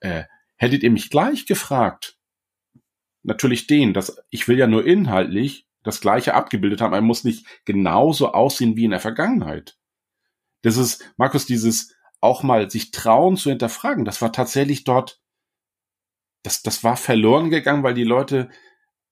äh, 0.01 0.23
hättet 0.57 0.83
ihr 0.83 0.91
mich 0.91 1.09
gleich 1.09 1.45
gefragt? 1.45 2.17
Natürlich 3.23 3.67
den, 3.67 3.93
dass 3.93 4.17
ich 4.29 4.47
will 4.47 4.57
ja 4.57 4.67
nur 4.67 4.85
inhaltlich 4.85 5.64
das 5.85 6.01
gleiche 6.01 6.33
abgebildet 6.33 6.81
haben. 6.81 6.93
Er 6.93 7.01
muss 7.01 7.23
nicht 7.23 7.45
genauso 7.63 8.33
aussehen 8.33 8.75
wie 8.75 8.83
in 8.85 8.91
der 8.91 8.99
Vergangenheit. 8.99 9.77
Das 10.63 10.77
ist, 10.77 11.13
Markus, 11.15 11.45
dieses 11.45 11.95
auch 12.21 12.43
mal 12.43 12.69
sich 12.69 12.91
trauen 12.91 13.37
zu 13.37 13.49
hinterfragen. 13.49 14.03
Das 14.03 14.21
war 14.21 14.33
tatsächlich 14.33 14.83
dort, 14.83 15.21
das, 16.43 16.63
das 16.63 16.83
war 16.83 16.97
verloren 16.97 17.51
gegangen, 17.51 17.83
weil 17.83 17.93
die 17.93 18.03
Leute 18.03 18.49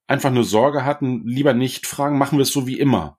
einfach 0.06 0.30
nur 0.30 0.44
Sorge 0.44 0.84
hatten, 0.84 1.26
lieber 1.26 1.54
nicht 1.54 1.86
fragen, 1.86 2.18
machen 2.18 2.38
wir 2.38 2.42
es 2.42 2.52
so 2.52 2.66
wie 2.66 2.78
immer. 2.78 3.18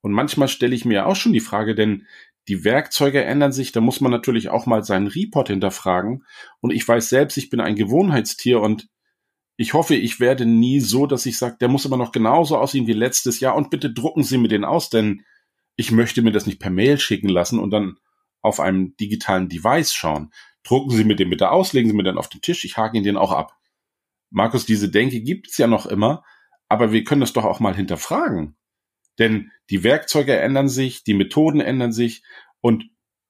Und 0.00 0.12
manchmal 0.12 0.48
stelle 0.48 0.74
ich 0.74 0.84
mir 0.84 1.06
auch 1.06 1.16
schon 1.16 1.32
die 1.32 1.40
Frage, 1.40 1.74
denn 1.74 2.06
die 2.48 2.64
Werkzeuge 2.64 3.24
ändern 3.24 3.52
sich, 3.52 3.72
da 3.72 3.80
muss 3.80 4.00
man 4.00 4.10
natürlich 4.10 4.48
auch 4.48 4.66
mal 4.66 4.84
seinen 4.84 5.06
Report 5.06 5.48
hinterfragen. 5.48 6.24
Und 6.60 6.72
ich 6.72 6.86
weiß 6.86 7.08
selbst, 7.08 7.36
ich 7.36 7.48
bin 7.48 7.60
ein 7.60 7.76
Gewohnheitstier 7.76 8.60
und 8.60 8.88
ich 9.56 9.74
hoffe, 9.74 9.94
ich 9.94 10.20
werde 10.20 10.46
nie 10.46 10.80
so, 10.80 11.06
dass 11.06 11.26
ich 11.26 11.38
sage, 11.38 11.56
der 11.60 11.68
muss 11.68 11.84
immer 11.84 11.96
noch 11.96 12.12
genauso 12.12 12.58
aussehen 12.58 12.86
wie 12.86 12.92
letztes 12.92 13.40
Jahr 13.40 13.54
und 13.54 13.70
bitte 13.70 13.92
drucken 13.92 14.24
Sie 14.24 14.38
mir 14.38 14.48
den 14.48 14.64
aus, 14.64 14.90
denn 14.90 15.24
ich 15.76 15.92
möchte 15.92 16.22
mir 16.22 16.32
das 16.32 16.46
nicht 16.46 16.60
per 16.60 16.70
Mail 16.70 16.98
schicken 16.98 17.28
lassen 17.28 17.58
und 17.58 17.70
dann 17.70 17.98
auf 18.42 18.60
einem 18.60 18.96
digitalen 18.96 19.48
Device 19.48 19.92
schauen. 19.92 20.32
Drucken 20.64 20.90
Sie 20.90 21.04
mir 21.04 21.16
den 21.16 21.30
bitte 21.30 21.50
aus, 21.50 21.72
legen 21.72 21.88
Sie 21.88 21.94
mir 21.94 22.02
den 22.02 22.18
auf 22.18 22.28
den 22.28 22.40
Tisch, 22.40 22.64
ich 22.64 22.76
hake 22.76 22.96
ihn 22.96 23.04
den 23.04 23.16
auch 23.16 23.32
ab. 23.32 23.56
Markus, 24.30 24.66
diese 24.66 24.90
Denke 24.90 25.20
gibt 25.20 25.48
es 25.48 25.58
ja 25.58 25.66
noch 25.66 25.86
immer, 25.86 26.24
aber 26.68 26.92
wir 26.92 27.04
können 27.04 27.20
das 27.20 27.32
doch 27.32 27.44
auch 27.44 27.60
mal 27.60 27.74
hinterfragen. 27.74 28.56
Denn 29.18 29.52
die 29.70 29.84
Werkzeuge 29.84 30.36
ändern 30.36 30.68
sich, 30.68 31.04
die 31.04 31.14
Methoden 31.14 31.60
ändern 31.60 31.92
sich 31.92 32.24
und 32.60 32.84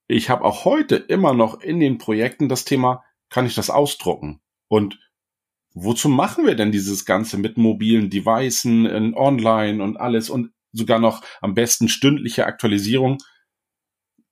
ich 0.07 0.29
habe 0.29 0.43
auch 0.43 0.65
heute 0.65 0.95
immer 0.95 1.33
noch 1.33 1.59
in 1.61 1.79
den 1.79 1.99
Projekten 1.99 2.49
das 2.49 2.65
Thema, 2.65 3.03
kann 3.29 3.45
ich 3.45 3.55
das 3.55 3.69
ausdrucken? 3.69 4.41
Und 4.67 4.99
wozu 5.75 6.09
machen 6.09 6.47
wir 6.47 6.55
denn 6.55 6.71
dieses 6.71 7.05
Ganze 7.05 7.37
mit 7.37 7.57
mobilen 7.57 8.09
Devices, 8.09 8.65
online 9.15 9.83
und 9.83 9.97
alles 9.97 10.29
und 10.29 10.51
sogar 10.71 10.99
noch 10.99 11.23
am 11.41 11.53
besten 11.53 11.89
stündliche 11.89 12.47
Aktualisierung? 12.47 13.19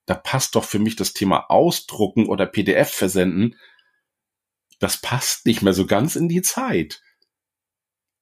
Da 0.06 0.16
passt 0.16 0.56
doch 0.56 0.64
für 0.64 0.80
mich 0.80 0.96
das 0.96 1.14
Thema 1.14 1.50
Ausdrucken 1.50 2.28
oder 2.28 2.46
PDF 2.46 2.90
versenden. 2.90 3.56
Das 4.80 5.00
passt 5.00 5.46
nicht 5.46 5.62
mehr 5.62 5.74
so 5.74 5.86
ganz 5.86 6.16
in 6.16 6.28
die 6.28 6.42
Zeit. 6.42 7.02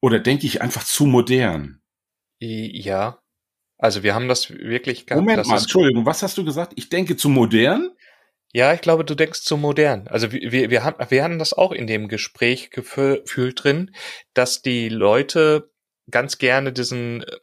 Oder 0.02 0.20
denke 0.20 0.46
ich 0.46 0.62
einfach 0.62 0.84
zu 0.84 1.06
modern? 1.06 1.82
Ja. 2.40 3.22
Also 3.78 4.04
wir 4.04 4.14
haben 4.14 4.28
das 4.28 4.50
wirklich 4.52 5.08
gehabt. 5.08 5.26
Moment 5.26 5.48
mal, 5.48 5.58
Entschuldigung, 5.58 6.06
was 6.06 6.22
hast 6.22 6.38
du 6.38 6.46
gesagt? 6.46 6.74
Ich 6.76 6.90
denke 6.90 7.18
zu 7.18 7.30
modern? 7.30 7.92
Ja, 8.54 8.74
ich 8.74 8.82
glaube, 8.82 9.06
du 9.06 9.16
denkst 9.16 9.42
zu 9.42 9.58
modern. 9.58 10.08
Also 10.08 10.32
wir, 10.32 10.70
wir, 10.70 10.84
haben, 10.84 10.98
wir 11.10 11.24
hatten 11.24 11.40
das 11.40 11.54
auch 11.54 11.72
in 11.72 11.88
dem 11.88 12.08
Gespräch 12.08 12.70
gefühlt 12.70 13.64
drin, 13.64 13.96
dass 14.34 14.62
die 14.62 14.90
Leute 14.90 15.72
ganz 16.10 16.38
gerne 16.38 16.74
diesen 16.74 17.24
äh, 17.24 17.38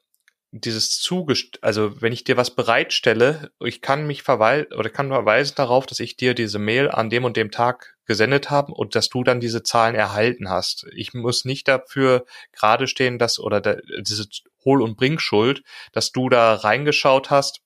dieses 0.50 0.98
Zugest, 0.98 1.62
also 1.62 2.00
wenn 2.00 2.12
ich 2.12 2.24
dir 2.24 2.38
was 2.38 2.54
bereitstelle, 2.54 3.50
ich 3.60 3.82
kann 3.82 4.06
mich 4.06 4.22
verweisen 4.22 4.72
oder 4.72 4.88
kann 4.88 5.08
verweisen 5.08 5.54
darauf, 5.56 5.84
dass 5.84 6.00
ich 6.00 6.16
dir 6.16 6.32
diese 6.32 6.58
Mail 6.58 6.90
an 6.90 7.10
dem 7.10 7.24
und 7.24 7.36
dem 7.36 7.50
Tag 7.50 7.96
gesendet 8.06 8.48
habe 8.48 8.72
und 8.72 8.94
dass 8.94 9.10
du 9.10 9.22
dann 9.24 9.40
diese 9.40 9.62
Zahlen 9.62 9.94
erhalten 9.94 10.48
hast. 10.48 10.86
Ich 10.96 11.12
muss 11.12 11.44
nicht 11.44 11.68
dafür 11.68 12.24
gerade 12.52 12.86
stehen, 12.86 13.18
dass 13.18 13.38
oder 13.38 13.60
der, 13.60 13.82
diese 14.00 14.26
Hohl- 14.64 14.80
und 14.80 14.96
Bringschuld, 14.96 15.62
dass 15.92 16.12
du 16.12 16.30
da 16.30 16.54
reingeschaut 16.54 17.28
hast 17.28 17.60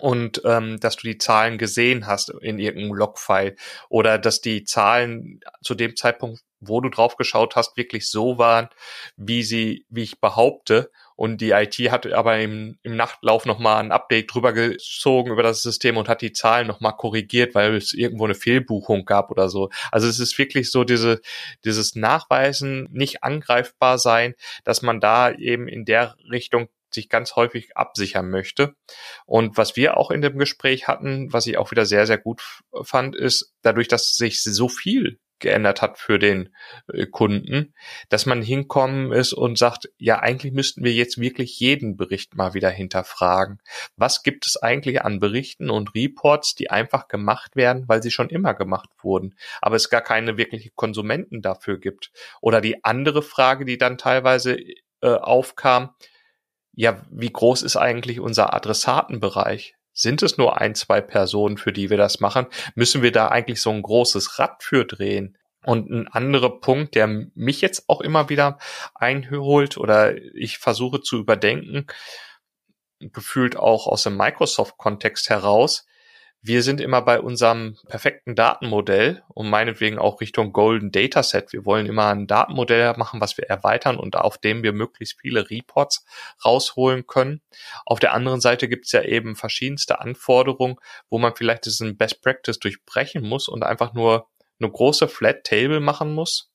und 0.00 0.42
ähm, 0.44 0.78
dass 0.80 0.96
du 0.96 1.06
die 1.08 1.18
Zahlen 1.18 1.58
gesehen 1.58 2.06
hast 2.06 2.30
in 2.40 2.58
irgendeinem 2.58 2.94
Logfile 2.94 3.56
oder 3.88 4.18
dass 4.18 4.40
die 4.40 4.64
Zahlen 4.64 5.40
zu 5.62 5.74
dem 5.74 5.96
Zeitpunkt, 5.96 6.42
wo 6.60 6.80
du 6.80 6.88
drauf 6.88 7.16
geschaut 7.16 7.56
hast, 7.56 7.76
wirklich 7.76 8.08
so 8.08 8.38
waren, 8.38 8.68
wie 9.16 9.42
sie, 9.42 9.84
wie 9.88 10.02
ich 10.02 10.20
behaupte 10.20 10.90
und 11.16 11.40
die 11.40 11.50
IT 11.50 11.74
hat 11.90 12.06
aber 12.12 12.38
im, 12.38 12.78
im 12.82 12.94
Nachtlauf 12.94 13.46
nochmal 13.46 13.82
ein 13.82 13.90
Update 13.90 14.32
drüber 14.32 14.52
gezogen 14.52 15.30
über 15.30 15.42
das 15.42 15.62
System 15.62 15.96
und 15.96 16.08
hat 16.08 16.20
die 16.20 16.32
Zahlen 16.32 16.66
nochmal 16.66 16.94
korrigiert, 16.94 17.54
weil 17.54 17.74
es 17.74 17.94
irgendwo 17.94 18.26
eine 18.26 18.34
Fehlbuchung 18.34 19.06
gab 19.06 19.30
oder 19.30 19.48
so. 19.48 19.70
Also 19.90 20.06
es 20.08 20.20
ist 20.20 20.38
wirklich 20.38 20.70
so 20.70 20.84
diese, 20.84 21.20
dieses 21.64 21.94
Nachweisen, 21.94 22.86
nicht 22.92 23.24
angreifbar 23.24 23.98
sein, 23.98 24.34
dass 24.64 24.82
man 24.82 25.00
da 25.00 25.32
eben 25.32 25.68
in 25.68 25.86
der 25.86 26.16
Richtung 26.30 26.68
sich 26.92 27.08
ganz 27.08 27.36
häufig 27.36 27.76
absichern 27.76 28.30
möchte. 28.30 28.74
Und 29.26 29.56
was 29.56 29.76
wir 29.76 29.96
auch 29.96 30.10
in 30.10 30.22
dem 30.22 30.38
Gespräch 30.38 30.88
hatten, 30.88 31.32
was 31.32 31.46
ich 31.46 31.58
auch 31.58 31.70
wieder 31.70 31.86
sehr, 31.86 32.06
sehr 32.06 32.18
gut 32.18 32.42
fand, 32.82 33.16
ist, 33.16 33.54
dadurch, 33.62 33.88
dass 33.88 34.16
sich 34.16 34.42
so 34.42 34.68
viel 34.68 35.18
geändert 35.38 35.82
hat 35.82 35.98
für 35.98 36.18
den 36.18 36.54
äh, 36.92 37.06
Kunden, 37.06 37.74
dass 38.08 38.26
man 38.26 38.42
hinkommen 38.42 39.12
ist 39.12 39.32
und 39.32 39.58
sagt, 39.58 39.90
ja, 39.98 40.20
eigentlich 40.20 40.52
müssten 40.52 40.84
wir 40.84 40.92
jetzt 40.92 41.20
wirklich 41.20 41.58
jeden 41.60 41.96
Bericht 41.96 42.36
mal 42.36 42.54
wieder 42.54 42.70
hinterfragen. 42.70 43.60
Was 43.96 44.22
gibt 44.22 44.46
es 44.46 44.56
eigentlich 44.56 45.02
an 45.02 45.20
Berichten 45.20 45.70
und 45.70 45.94
Reports, 45.94 46.54
die 46.54 46.70
einfach 46.70 47.08
gemacht 47.08 47.56
werden, 47.56 47.84
weil 47.86 48.02
sie 48.02 48.10
schon 48.10 48.30
immer 48.30 48.54
gemacht 48.54 48.88
wurden, 49.02 49.34
aber 49.60 49.76
es 49.76 49.90
gar 49.90 50.02
keine 50.02 50.36
wirkliche 50.36 50.70
Konsumenten 50.74 51.42
dafür 51.42 51.78
gibt? 51.78 52.12
Oder 52.40 52.60
die 52.60 52.84
andere 52.84 53.22
Frage, 53.22 53.64
die 53.64 53.78
dann 53.78 53.98
teilweise 53.98 54.58
äh, 55.02 55.08
aufkam, 55.08 55.94
ja, 56.76 57.00
wie 57.10 57.32
groß 57.32 57.62
ist 57.62 57.76
eigentlich 57.76 58.20
unser 58.20 58.54
Adressatenbereich? 58.54 59.74
Sind 59.92 60.22
es 60.22 60.36
nur 60.36 60.60
ein, 60.60 60.74
zwei 60.74 61.00
Personen, 61.00 61.56
für 61.56 61.72
die 61.72 61.88
wir 61.88 61.96
das 61.96 62.20
machen? 62.20 62.46
Müssen 62.74 63.02
wir 63.02 63.12
da 63.12 63.28
eigentlich 63.28 63.62
so 63.62 63.70
ein 63.70 63.82
großes 63.82 64.38
Rad 64.38 64.62
für 64.62 64.84
drehen? 64.84 65.38
Und 65.64 65.90
ein 65.90 66.06
anderer 66.06 66.60
Punkt, 66.60 66.94
der 66.94 67.08
mich 67.34 67.62
jetzt 67.62 67.88
auch 67.88 68.02
immer 68.02 68.28
wieder 68.28 68.58
einholt 68.94 69.78
oder 69.78 70.14
ich 70.34 70.58
versuche 70.58 71.00
zu 71.00 71.16
überdenken, 71.18 71.86
gefühlt 73.00 73.56
auch 73.56 73.86
aus 73.86 74.02
dem 74.04 74.16
Microsoft-Kontext 74.16 75.30
heraus, 75.30 75.86
wir 76.46 76.62
sind 76.62 76.80
immer 76.80 77.02
bei 77.02 77.20
unserem 77.20 77.76
perfekten 77.88 78.36
Datenmodell 78.36 79.24
und 79.34 79.50
meinetwegen 79.50 79.98
auch 79.98 80.20
Richtung 80.20 80.52
Golden 80.52 80.92
Dataset. 80.92 81.52
Wir 81.52 81.64
wollen 81.64 81.86
immer 81.86 82.06
ein 82.06 82.28
Datenmodell 82.28 82.94
machen, 82.96 83.20
was 83.20 83.36
wir 83.36 83.50
erweitern 83.50 83.96
und 83.96 84.14
auf 84.14 84.38
dem 84.38 84.62
wir 84.62 84.72
möglichst 84.72 85.20
viele 85.20 85.50
Reports 85.50 86.04
rausholen 86.44 87.06
können. 87.08 87.40
Auf 87.84 87.98
der 87.98 88.12
anderen 88.14 88.40
Seite 88.40 88.68
gibt 88.68 88.86
es 88.86 88.92
ja 88.92 89.02
eben 89.02 89.34
verschiedenste 89.34 90.00
Anforderungen, 90.00 90.76
wo 91.10 91.18
man 91.18 91.34
vielleicht 91.34 91.66
diesen 91.66 91.96
Best 91.96 92.22
Practice 92.22 92.60
durchbrechen 92.60 93.28
muss 93.28 93.48
und 93.48 93.64
einfach 93.64 93.92
nur 93.92 94.28
eine 94.60 94.70
große 94.70 95.08
Flat 95.08 95.42
Table 95.42 95.80
machen 95.80 96.14
muss, 96.14 96.52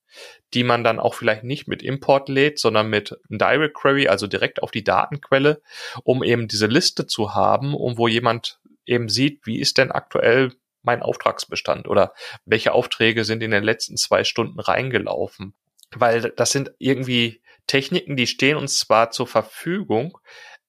die 0.54 0.64
man 0.64 0.86
dann 0.86 1.00
auch 1.00 1.16
vielleicht 1.16 1.44
nicht 1.44 1.68
mit 1.68 1.84
Import 1.84 2.30
lädt, 2.30 2.60
sondern 2.60 2.90
mit 2.90 3.20
Direct 3.28 3.74
Query, 3.74 4.08
also 4.08 4.28
direkt 4.28 4.64
auf 4.64 4.72
die 4.72 4.86
Datenquelle, 4.86 5.62
um 6.04 6.24
eben 6.24 6.48
diese 6.48 6.68
Liste 6.68 7.08
zu 7.08 7.36
haben 7.36 7.74
und 7.74 7.98
wo 7.98 8.08
jemand 8.08 8.61
eben 8.86 9.10
sieht, 9.10 9.46
wie 9.46 9.60
ist 9.60 9.78
denn 9.78 9.92
aktuell 9.92 10.52
mein 10.84 11.02
Auftragsbestand 11.02 11.88
oder 11.88 12.14
welche 12.46 12.74
Aufträge 12.74 13.24
sind 13.24 13.44
in 13.44 13.52
den 13.52 13.64
letzten 13.64 13.98
zwei 13.98 14.24
Stunden 14.24 14.60
reingelaufen. 14.60 15.54
Weil 15.94 16.32
das 16.36 16.52
sind 16.52 16.72
irgendwie 16.80 17.42
Techniken, 17.68 18.16
die 18.16 18.28
stehen 18.28 18.58
uns 18.58 18.80
zwar 18.80 19.12
zur 19.12 19.28
Verfügung, 19.28 20.18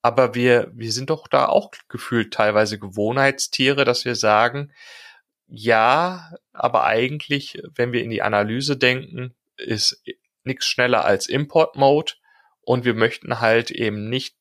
aber 0.03 0.35
wir, 0.35 0.71
wir 0.75 0.93
sind 0.93 1.11
doch 1.11 1.29
da 1.29 1.47
auch 1.47 1.71
gefühlt 1.89 2.35
teilweise 2.35 2.79
Gewohnheitstiere, 2.79 3.85
dass 3.85 4.05
wir 4.05 4.17
sagen, 4.17 4.73
ja, 5.47 6.33
aber 6.53 6.85
eigentlich, 6.85 7.63
wenn 7.75 7.93
wir 7.93 8.03
in 8.03 8.11
die 8.11 8.23
Analyse 8.23 8.77
denken, 8.77 9.35
ist 9.57 10.03
nichts 10.45 10.67
schneller 10.67 11.05
als 11.05 11.29
Import 11.29 11.77
Mode 11.77 12.15
und 12.63 12.85
wir 12.85 12.95
möchten 12.95 13.41
halt 13.41 13.71
eben 13.71 14.09
nicht 14.09 14.37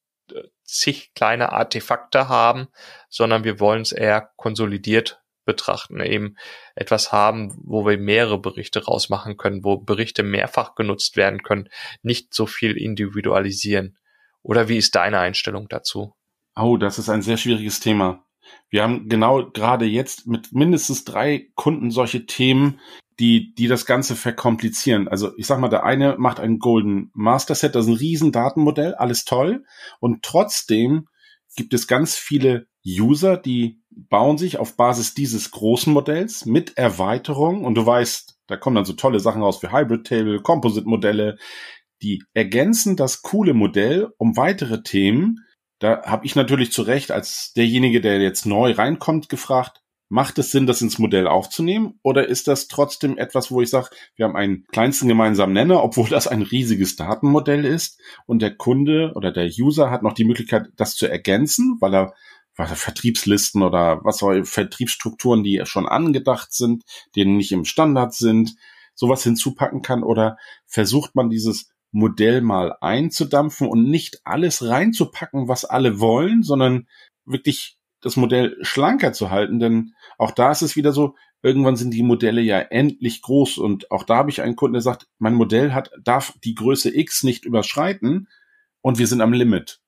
zig 0.72 1.14
kleine 1.14 1.52
Artefakte 1.52 2.30
haben, 2.30 2.68
sondern 3.10 3.44
wir 3.44 3.60
wollen 3.60 3.82
es 3.82 3.92
eher 3.92 4.32
konsolidiert 4.38 5.22
betrachten, 5.46 6.00
eben 6.00 6.38
etwas 6.76 7.12
haben, 7.12 7.54
wo 7.64 7.86
wir 7.86 7.98
mehrere 7.98 8.40
Berichte 8.40 8.86
rausmachen 8.86 9.38
können, 9.38 9.64
wo 9.64 9.78
Berichte 9.78 10.24
mehrfach 10.24 10.76
genutzt 10.76 11.18
werden 11.18 11.44
können, 11.44 11.70
nicht 12.04 12.34
so 12.34 12.46
viel 12.46 12.78
individualisieren. 12.78 13.98
Oder 14.44 14.70
wie 14.70 14.78
ist 14.78 14.96
deine 14.96 15.20
Einstellung 15.20 15.68
dazu? 15.68 16.14
Oh, 16.56 16.78
das 16.78 17.00
ist 17.00 17.10
ein 17.10 17.22
sehr 17.22 17.38
schwieriges 17.38 17.80
Thema. 17.80 18.24
Wir 18.70 18.84
haben 18.84 19.10
genau 19.10 19.50
gerade 19.50 19.86
jetzt 19.86 20.28
mit 20.28 20.52
mindestens 20.52 21.06
drei 21.06 21.50
Kunden 21.56 21.92
solche 21.92 22.26
Themen, 22.26 22.80
die, 23.22 23.54
die 23.54 23.68
das 23.68 23.86
Ganze 23.86 24.16
verkomplizieren. 24.16 25.08
Also 25.08 25.32
ich 25.38 25.46
sag 25.46 25.60
mal, 25.60 25.70
der 25.70 25.84
eine 25.84 26.18
macht 26.18 26.40
ein 26.40 26.58
Golden 26.58 27.12
Master 27.14 27.54
Set, 27.54 27.76
das 27.76 27.86
ist 27.86 27.92
ein 27.92 27.98
riesen 27.98 28.32
Datenmodell, 28.32 28.96
alles 28.96 29.26
toll. 29.26 29.64
Und 30.00 30.24
trotzdem 30.24 31.08
gibt 31.56 31.76
es 31.76 31.88
ganz 31.88 32.16
viele 32.18 32.66
User, 32.86 33.38
die 33.38 33.80
bauen 33.92 34.40
sich 34.40 34.58
auf 34.58 34.76
Basis 34.76 35.14
dieses 35.14 35.52
großen 35.52 35.94
Modells 35.94 36.48
mit 36.48 36.78
Erweiterung 36.78 37.64
und 37.64 37.76
du 37.76 37.86
weißt, 37.86 38.40
da 38.48 38.58
kommen 38.58 38.76
dann 38.76 38.86
so 38.86 38.94
tolle 38.94 39.20
Sachen 39.20 39.44
raus 39.44 39.62
wie 39.62 39.72
Hybrid 39.72 40.08
Table, 40.08 40.42
Composite 40.42 40.88
Modelle, 40.88 41.38
die 42.02 42.24
ergänzen 42.34 42.96
das 42.96 43.22
coole 43.22 43.54
Modell 43.54 44.10
um 44.18 44.36
weitere 44.36 44.82
Themen. 44.82 45.46
Da 45.78 46.02
habe 46.06 46.26
ich 46.26 46.36
natürlich 46.36 46.72
zu 46.72 46.82
Recht 46.82 47.12
als 47.12 47.54
derjenige, 47.54 48.02
der 48.02 48.20
jetzt 48.20 48.48
neu 48.48 48.72
reinkommt, 48.72 49.30
gefragt, 49.30 49.81
Macht 50.12 50.38
es 50.40 50.52
Sinn, 50.52 50.68
das 50.68 50.82
ins 50.82 51.00
Modell 51.00 51.26
aufzunehmen? 51.26 51.98
Oder 52.04 52.28
ist 52.28 52.50
das 52.50 52.68
trotzdem 52.68 53.18
etwas, 53.18 53.50
wo 53.50 53.62
ich 53.62 53.70
sage, 53.70 53.92
wir 54.18 54.26
haben 54.26 54.36
einen 54.36 54.66
kleinsten 54.68 55.08
gemeinsamen 55.08 55.54
Nenner, 55.54 55.82
obwohl 55.82 56.10
das 56.10 56.28
ein 56.28 56.42
riesiges 56.42 56.98
Datenmodell 56.98 57.64
ist 57.64 57.98
und 58.26 58.42
der 58.42 58.54
Kunde 58.54 59.14
oder 59.16 59.32
der 59.32 59.50
User 59.58 59.90
hat 59.90 60.04
noch 60.04 60.12
die 60.12 60.26
Möglichkeit, 60.26 60.68
das 60.76 60.98
zu 60.98 61.08
ergänzen, 61.08 61.78
weil 61.80 61.96
er, 61.96 62.14
weil 62.58 62.68
er 62.68 62.76
Vertriebslisten 62.76 63.62
oder 63.62 64.02
was 64.04 64.22
auch 64.22 64.34
Vertriebsstrukturen, 64.44 65.46
die 65.46 65.62
schon 65.64 65.88
angedacht 65.88 66.52
sind, 66.52 66.84
die 67.16 67.24
nicht 67.24 67.54
im 67.54 67.64
Standard 67.64 68.14
sind, 68.14 68.58
sowas 68.94 69.24
hinzupacken 69.24 69.82
kann 69.82 70.04
oder 70.04 70.38
versucht 70.68 71.16
man 71.16 71.30
dieses 71.30 71.70
Modell 71.94 72.42
mal 72.42 72.76
einzudampfen 72.82 73.66
und 73.66 73.90
nicht 73.90 74.20
alles 74.26 74.62
reinzupacken, 74.68 75.48
was 75.48 75.64
alle 75.64 76.02
wollen, 76.02 76.44
sondern 76.44 76.90
wirklich 77.24 77.78
das 78.02 78.18
Modell 78.18 78.58
schlanker 78.62 79.14
zu 79.14 79.30
halten, 79.30 79.60
denn 79.60 79.94
auch 80.18 80.32
da 80.32 80.52
ist 80.52 80.62
es 80.62 80.76
wieder 80.76 80.92
so, 80.92 81.16
irgendwann 81.42 81.76
sind 81.76 81.92
die 81.92 82.04
Modelle 82.04 82.42
ja 82.42 82.60
endlich 82.60 83.22
groß 83.22 83.58
und 83.58 83.92
auch 83.92 84.04
da 84.04 84.18
habe 84.18 84.30
ich 84.30 84.42
einen 84.42 84.56
Kunden, 84.56 84.74
der 84.74 84.82
sagt, 84.82 85.08
mein 85.20 85.36
Modell 85.36 85.74
hat, 85.74 85.92
darf 86.04 86.34
die 86.44 86.56
Größe 86.56 86.96
X 86.96 87.24
nicht 87.24 87.46
überschreiten 87.46 88.28
und 88.82 89.00
wir 89.00 89.08
sind 89.08 89.22
am 89.22 89.34
Limit. 89.34 89.80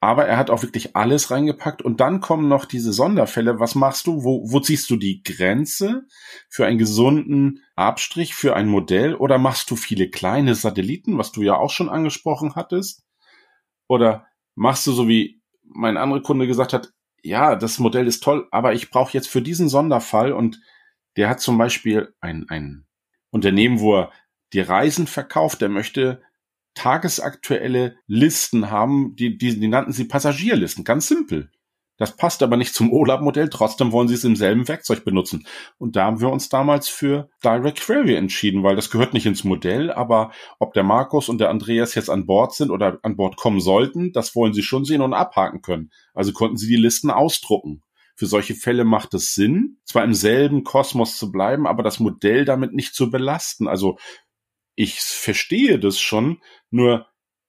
Aber 0.00 0.26
er 0.26 0.36
hat 0.36 0.50
auch 0.50 0.62
wirklich 0.62 0.94
alles 0.94 1.30
reingepackt 1.30 1.80
und 1.80 2.00
dann 2.00 2.20
kommen 2.20 2.48
noch 2.48 2.66
diese 2.66 2.92
Sonderfälle. 2.92 3.60
Was 3.60 3.74
machst 3.74 4.06
du? 4.06 4.24
Wo, 4.24 4.52
wo 4.52 4.60
ziehst 4.60 4.90
du 4.90 4.96
die 4.96 5.22
Grenze 5.22 6.06
für 6.50 6.66
einen 6.66 6.78
gesunden 6.78 7.62
Abstrich 7.76 8.34
für 8.34 8.54
ein 8.54 8.68
Modell 8.68 9.14
oder 9.14 9.38
machst 9.38 9.70
du 9.70 9.76
viele 9.76 10.10
kleine 10.10 10.54
Satelliten, 10.54 11.16
was 11.16 11.32
du 11.32 11.42
ja 11.42 11.56
auch 11.56 11.70
schon 11.70 11.88
angesprochen 11.88 12.54
hattest? 12.54 13.04
Oder 13.88 14.26
machst 14.54 14.86
du 14.86 14.92
so 14.92 15.08
wie 15.08 15.40
mein 15.62 15.96
anderer 15.96 16.22
Kunde 16.22 16.46
gesagt 16.46 16.72
hat, 16.72 16.92
ja, 17.26 17.56
das 17.56 17.78
Modell 17.78 18.06
ist 18.06 18.22
toll, 18.22 18.46
aber 18.50 18.72
ich 18.74 18.90
brauche 18.90 19.12
jetzt 19.12 19.28
für 19.28 19.42
diesen 19.42 19.68
Sonderfall 19.68 20.32
und 20.32 20.60
der 21.16 21.28
hat 21.28 21.40
zum 21.40 21.58
Beispiel 21.58 22.14
ein, 22.20 22.48
ein 22.48 22.86
Unternehmen, 23.30 23.80
wo 23.80 23.96
er 23.96 24.12
die 24.52 24.60
Reisen 24.60 25.06
verkauft, 25.06 25.60
der 25.60 25.68
möchte 25.68 26.22
tagesaktuelle 26.74 27.96
Listen 28.06 28.70
haben, 28.70 29.16
die, 29.16 29.38
die, 29.38 29.58
die 29.58 29.68
nannten 29.68 29.92
sie 29.92 30.04
Passagierlisten, 30.04 30.84
ganz 30.84 31.08
simpel. 31.08 31.50
Das 31.98 32.16
passt 32.16 32.42
aber 32.42 32.56
nicht 32.56 32.74
zum 32.74 32.92
OLAP-Modell, 32.92 33.48
trotzdem 33.48 33.90
wollen 33.90 34.08
sie 34.08 34.14
es 34.14 34.24
im 34.24 34.36
selben 34.36 34.68
Werkzeug 34.68 35.04
benutzen. 35.04 35.46
Und 35.78 35.96
da 35.96 36.04
haben 36.04 36.20
wir 36.20 36.28
uns 36.28 36.48
damals 36.48 36.88
für 36.88 37.30
Direct 37.42 37.80
Query 37.80 38.14
entschieden, 38.14 38.62
weil 38.62 38.76
das 38.76 38.90
gehört 38.90 39.14
nicht 39.14 39.26
ins 39.26 39.44
Modell, 39.44 39.90
aber 39.90 40.30
ob 40.58 40.74
der 40.74 40.82
Markus 40.82 41.28
und 41.28 41.38
der 41.38 41.50
Andreas 41.50 41.94
jetzt 41.94 42.10
an 42.10 42.26
Bord 42.26 42.54
sind 42.54 42.70
oder 42.70 42.98
an 43.02 43.16
Bord 43.16 43.36
kommen 43.36 43.60
sollten, 43.60 44.12
das 44.12 44.34
wollen 44.34 44.52
sie 44.52 44.62
schon 44.62 44.84
sehen 44.84 45.00
und 45.00 45.14
abhaken 45.14 45.62
können. 45.62 45.90
Also 46.12 46.32
konnten 46.32 46.58
sie 46.58 46.68
die 46.68 46.76
Listen 46.76 47.10
ausdrucken. 47.10 47.82
Für 48.14 48.26
solche 48.26 48.54
Fälle 48.54 48.84
macht 48.84 49.12
es 49.12 49.34
Sinn, 49.34 49.78
zwar 49.84 50.04
im 50.04 50.14
selben 50.14 50.64
Kosmos 50.64 51.18
zu 51.18 51.30
bleiben, 51.30 51.66
aber 51.66 51.82
das 51.82 52.00
Modell 52.00 52.44
damit 52.46 52.72
nicht 52.72 52.94
zu 52.94 53.10
belasten. 53.10 53.68
Also 53.68 53.98
ich 54.74 55.00
verstehe 55.00 55.78
das 55.78 55.98
schon, 56.00 56.40
nur 56.70 57.06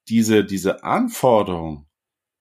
diese, 0.09 0.43
diese 0.43 0.83
Anforderung, 0.83 1.86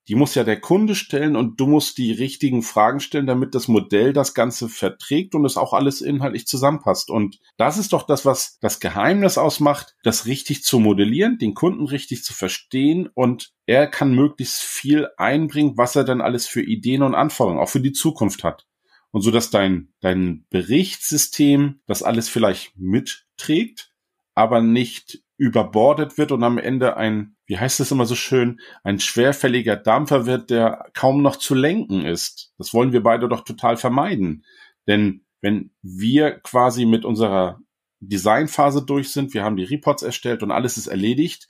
die 0.08 0.14
muss 0.14 0.34
ja 0.34 0.44
der 0.44 0.60
Kunde 0.60 0.94
stellen 0.94 1.34
und 1.34 1.58
du 1.58 1.66
musst 1.66 1.98
die 1.98 2.12
richtigen 2.12 2.62
Fragen 2.62 3.00
stellen, 3.00 3.26
damit 3.26 3.54
das 3.54 3.66
Modell 3.66 4.12
das 4.12 4.34
Ganze 4.34 4.68
verträgt 4.68 5.34
und 5.34 5.44
es 5.44 5.56
auch 5.56 5.72
alles 5.72 6.00
inhaltlich 6.00 6.46
zusammenpasst. 6.46 7.10
Und 7.10 7.40
das 7.56 7.76
ist 7.76 7.92
doch 7.92 8.04
das, 8.04 8.24
was 8.24 8.58
das 8.60 8.78
Geheimnis 8.78 9.36
ausmacht, 9.36 9.96
das 10.04 10.26
richtig 10.26 10.62
zu 10.62 10.78
modellieren, 10.78 11.38
den 11.38 11.54
Kunden 11.54 11.86
richtig 11.86 12.22
zu 12.22 12.34
verstehen 12.34 13.08
und 13.14 13.52
er 13.66 13.88
kann 13.88 14.14
möglichst 14.14 14.62
viel 14.62 15.08
einbringen, 15.16 15.76
was 15.76 15.96
er 15.96 16.04
dann 16.04 16.20
alles 16.20 16.46
für 16.46 16.62
Ideen 16.62 17.02
und 17.02 17.14
Anforderungen 17.14 17.60
auch 17.60 17.68
für 17.68 17.80
die 17.80 17.92
Zukunft 17.92 18.44
hat. 18.44 18.66
Und 19.10 19.22
so 19.22 19.30
dass 19.30 19.50
dein, 19.50 19.92
dein 20.00 20.46
Berichtssystem 20.50 21.80
das 21.86 22.02
alles 22.02 22.28
vielleicht 22.28 22.76
mitträgt, 22.76 23.92
aber 24.34 24.60
nicht 24.60 25.22
überbordet 25.38 26.16
wird 26.16 26.32
und 26.32 26.42
am 26.42 26.58
Ende 26.58 26.96
ein, 26.96 27.36
wie 27.46 27.58
heißt 27.58 27.80
es 27.80 27.90
immer 27.90 28.06
so 28.06 28.14
schön, 28.14 28.60
ein 28.82 29.00
schwerfälliger 29.00 29.76
Dampfer 29.76 30.26
wird, 30.26 30.50
der 30.50 30.90
kaum 30.94 31.22
noch 31.22 31.36
zu 31.36 31.54
lenken 31.54 32.04
ist. 32.04 32.52
Das 32.58 32.72
wollen 32.72 32.92
wir 32.92 33.02
beide 33.02 33.28
doch 33.28 33.42
total 33.42 33.76
vermeiden. 33.76 34.44
Denn 34.86 35.24
wenn 35.40 35.72
wir 35.82 36.40
quasi 36.40 36.86
mit 36.86 37.04
unserer 37.04 37.60
Designphase 38.00 38.84
durch 38.84 39.12
sind, 39.12 39.34
wir 39.34 39.44
haben 39.44 39.56
die 39.56 39.64
Reports 39.64 40.02
erstellt 40.02 40.42
und 40.42 40.50
alles 40.50 40.76
ist 40.76 40.86
erledigt, 40.86 41.48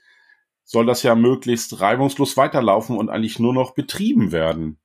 soll 0.63 0.85
das 0.85 1.03
ja 1.03 1.15
möglichst 1.15 1.79
reibungslos 1.79 2.35
weiterlaufen 2.35 2.97
und 2.97 3.09
eigentlich 3.09 3.39
nur 3.39 3.53
noch 3.53 3.73
betrieben 3.73 4.33
werden. 4.33 4.79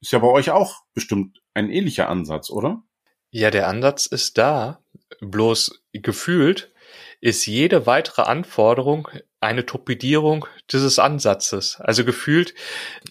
Ist 0.00 0.12
ja 0.12 0.20
bei 0.20 0.28
euch 0.28 0.50
auch 0.50 0.82
bestimmt 0.92 1.42
ein 1.54 1.70
ähnlicher 1.70 2.08
Ansatz, 2.08 2.50
oder? 2.50 2.84
Ja, 3.30 3.50
der 3.50 3.66
Ansatz 3.68 4.06
ist 4.06 4.38
da. 4.38 4.84
Bloß 5.20 5.82
gefühlt 5.92 6.72
ist 7.24 7.46
jede 7.46 7.86
weitere 7.86 8.20
Anforderung 8.20 9.08
eine 9.40 9.64
Torpedierung 9.64 10.44
dieses 10.70 10.98
Ansatzes. 10.98 11.80
Also 11.80 12.04
gefühlt, 12.04 12.54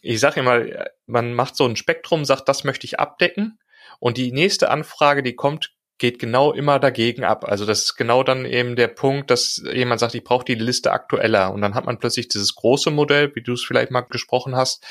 ich 0.03 0.19
sage 0.19 0.39
immer, 0.39 0.61
man 1.07 1.33
macht 1.33 1.55
so 1.55 1.65
ein 1.65 1.75
Spektrum, 1.75 2.23
sagt, 2.23 2.47
das 2.47 2.63
möchte 2.63 2.85
ich 2.85 2.99
abdecken. 2.99 3.57
Und 3.97 4.17
die 4.17 4.31
nächste 4.31 4.69
Anfrage, 4.69 5.23
die 5.23 5.33
kommt, 5.35 5.72
geht 5.97 6.19
genau 6.19 6.51
immer 6.51 6.79
dagegen 6.79 7.23
ab. 7.23 7.45
Also 7.45 7.65
das 7.65 7.83
ist 7.83 7.95
genau 7.95 8.23
dann 8.23 8.45
eben 8.45 8.75
der 8.75 8.87
Punkt, 8.87 9.29
dass 9.29 9.63
jemand 9.71 9.99
sagt, 9.99 10.15
ich 10.15 10.23
brauche 10.23 10.45
die 10.45 10.55
Liste 10.55 10.91
aktueller. 10.91 11.53
Und 11.53 11.61
dann 11.61 11.75
hat 11.75 11.85
man 11.85 11.99
plötzlich 11.99 12.27
dieses 12.27 12.55
große 12.55 12.91
Modell, 12.91 13.33
wie 13.35 13.41
du 13.41 13.53
es 13.53 13.63
vielleicht 13.63 13.91
mal 13.91 14.01
gesprochen 14.01 14.55
hast, 14.55 14.83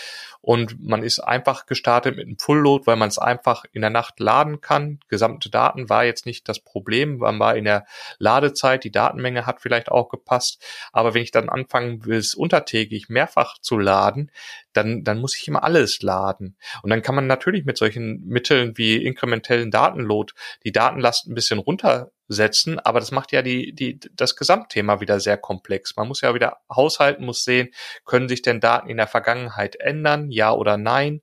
und 0.45 0.85
man 0.85 1.05
ist 1.05 1.21
einfach 1.21 1.67
gestartet 1.67 2.17
mit 2.17 2.27
einem 2.27 2.37
Full-Load, 2.37 2.89
weil 2.89 2.97
man 2.97 3.09
es 3.09 3.19
einfach 3.19 3.65
in 3.73 3.81
der 3.81 3.91
Nacht 3.91 4.19
laden 4.19 4.61
kann. 4.61 4.99
Gesamte 5.07 5.51
Daten 5.51 5.89
war 5.89 6.05
jetzt 6.05 6.27
nicht 6.27 6.49
das 6.49 6.59
Problem, 6.59 7.19
man 7.19 7.39
war 7.39 7.57
in 7.57 7.65
der 7.65 7.87
Ladezeit, 8.19 8.83
die 8.83 8.91
Datenmenge 8.91 9.47
hat 9.47 9.61
vielleicht 9.63 9.89
auch 9.89 10.09
gepasst, 10.09 10.61
aber 10.91 11.15
wenn 11.15 11.23
ich 11.23 11.31
dann 11.31 11.49
anfangen 11.49 12.05
will, 12.05 12.19
es 12.19 12.35
untertägig 12.35 13.09
mehrfach 13.09 13.59
zu 13.59 13.79
laden, 13.79 14.33
dann, 14.73 15.05
dann 15.05 15.21
muss 15.21 15.37
ich 15.37 15.47
immer 15.49 15.65
alles 15.65 16.03
laden. 16.03 16.57
Und 16.83 16.91
dann 16.91 17.03
kann 17.03 17.15
man 17.15 17.27
natürlich 17.27 17.65
mit 17.65 17.77
solchen 17.77 18.25
Mitteln 18.27 18.77
wie 18.77 18.97
inkrementellen 19.05 19.71
Datenload 19.71 20.33
die 20.65 20.73
Datenlast 20.73 21.27
ein 21.27 21.35
bisschen 21.35 21.59
runter 21.59 22.11
setzen, 22.29 22.79
aber 22.79 23.01
das 23.01 23.11
macht 23.11 23.33
ja 23.33 23.43
die, 23.43 23.73
die, 23.73 24.01
das 24.15 24.37
Gesamtthema 24.37 25.01
wieder 25.01 25.21
sehr 25.21 25.37
komplex. 25.37 25.97
Man 25.97 26.09
muss 26.09 26.23
ja 26.23 26.35
wieder 26.35 26.59
haushalten, 26.75 27.25
muss 27.25 27.45
sehen, 27.45 27.69
können 28.05 28.29
sich 28.29 28.43
denn 28.43 28.61
Daten 28.61 28.89
in 28.89 28.97
der 28.97 29.07
Vergangenheit 29.07 29.77
ändern, 29.77 30.31
ja 30.31 30.53
oder 30.53 30.77
nein? 30.77 31.23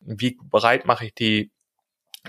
Wie 0.00 0.38
bereit 0.42 0.86
mache 0.86 1.06
ich 1.06 1.14
die, 1.14 1.50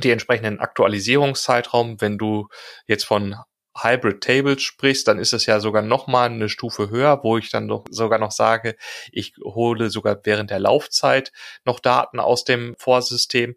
die 0.01 0.12
entsprechenden 0.12 0.60
Aktualisierungszeitraum, 0.60 1.99
wenn 1.99 2.17
du 2.17 2.47
jetzt 2.88 3.03
von 3.03 3.36
Hybrid 3.77 4.21
Tables 4.21 4.62
sprichst, 4.62 5.07
dann 5.07 5.19
ist 5.19 5.34
es 5.34 5.45
ja 5.45 5.60
sogar 5.60 5.81
noch 5.81 6.07
mal 6.07 6.25
eine 6.25 6.49
Stufe 6.49 6.89
höher, 6.89 7.23
wo 7.23 7.38
ich 7.38 7.49
dann 7.49 7.67
doch 7.67 7.86
sogar 7.89 8.19
noch 8.19 8.31
sage, 8.31 8.75
ich 9.12 9.34
hole 9.43 9.89
sogar 9.89 10.19
während 10.23 10.49
der 10.49 10.60
Laufzeit 10.60 11.31
noch 11.65 11.79
Daten 11.79 12.19
aus 12.19 12.43
dem 12.43 12.75
Vorsystem 12.77 13.55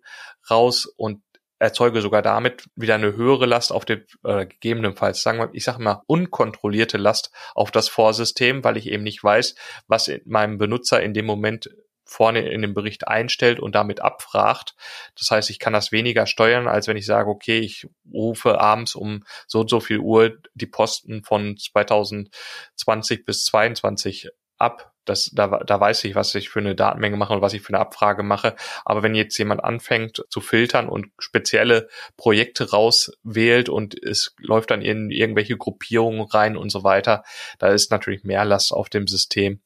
raus 0.49 0.87
und 0.87 1.23
erzeuge 1.59 2.01
sogar 2.03 2.23
damit 2.23 2.67
wieder 2.75 2.95
eine 2.95 3.17
höhere 3.17 3.47
Last 3.47 3.73
auf 3.73 3.85
dem, 3.85 4.05
äh, 4.25 4.47
gegebenenfalls, 4.47 5.23
sagen 5.23 5.39
wir, 5.39 5.51
ich 5.53 5.65
sage 5.65 5.83
mal, 5.83 6.03
unkontrollierte 6.07 6.99
Last 6.99 7.31
auf 7.55 7.71
das 7.71 7.89
Vorsystem, 7.89 8.63
weil 8.65 8.77
ich 8.77 8.89
eben 8.89 9.03
nicht 9.03 9.23
weiß, 9.23 9.55
was 9.87 10.11
meinem 10.25 10.59
Benutzer 10.59 11.03
in 11.03 11.15
dem 11.15 11.27
Moment 11.27 11.71
vorne 12.05 12.49
in 12.49 12.63
dem 12.63 12.75
Bericht 12.75 13.09
einstellt 13.09 13.61
und 13.61 13.75
damit 13.75 14.01
abfragt. 14.01 14.75
Das 15.19 15.31
heißt, 15.31 15.51
ich 15.51 15.59
kann 15.59 15.73
das 15.73 15.93
weniger 15.93 16.27
steuern, 16.27 16.69
als 16.69 16.87
wenn 16.87 16.97
ich 16.97 17.07
sage, 17.07 17.29
okay, 17.29 17.59
ich 17.59 17.89
rufe 18.13 18.61
abends 18.61 18.95
um 18.95 19.25
so 19.47 19.61
und 19.61 19.71
so 19.71 19.81
viel 19.81 19.99
Uhr 19.99 20.37
die 20.55 20.67
Posten 20.67 21.23
von 21.25 21.57
2020 21.57 23.25
bis 23.25 23.45
22 23.45 24.31
ab. 24.59 24.93
Das, 25.07 25.31
da, 25.35 25.49
da 25.49 25.79
weiß 25.81 26.05
ich, 26.05 26.15
was 26.15 26.35
ich 26.35 26.49
für 26.49 26.61
eine 26.61 26.75
Datenmenge 26.75 27.19
mache 27.19 27.35
und 27.35 27.43
was 27.43 27.53
ich 27.53 27.61
für 27.61 27.75
eine 27.75 27.81
Abfrage 27.81 28.23
mache. 28.23 28.57
Aber 28.87 29.03
wenn 29.03 29.15
jetzt 29.15 29.37
jemand 29.37 29.63
anfängt 29.63 30.25
zu 30.31 30.41
filtern 30.41 30.89
und 30.89 31.09
spezielle 31.19 31.89
Projekte 32.17 32.71
rauswählt 32.71 33.69
und 33.69 34.03
es 34.03 34.35
läuft 34.39 34.71
dann 34.71 34.81
in 34.81 35.11
irgendwelche 35.11 35.59
Gruppierungen 35.59 36.23
rein 36.23 36.57
und 36.57 36.71
so 36.71 36.85
weiter, 36.85 37.23
da 37.59 37.69
ist 37.69 37.91
natürlich 37.91 38.25
mehr 38.25 38.47
Last 38.47 38.73
auf 38.73 38.89
dem 38.89 39.07
System, 39.07 39.61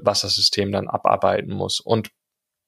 was 0.00 0.22
das 0.22 0.34
System 0.34 0.72
dann 0.72 0.88
abarbeiten 0.88 1.52
muss. 1.52 1.80
Und 1.80 2.10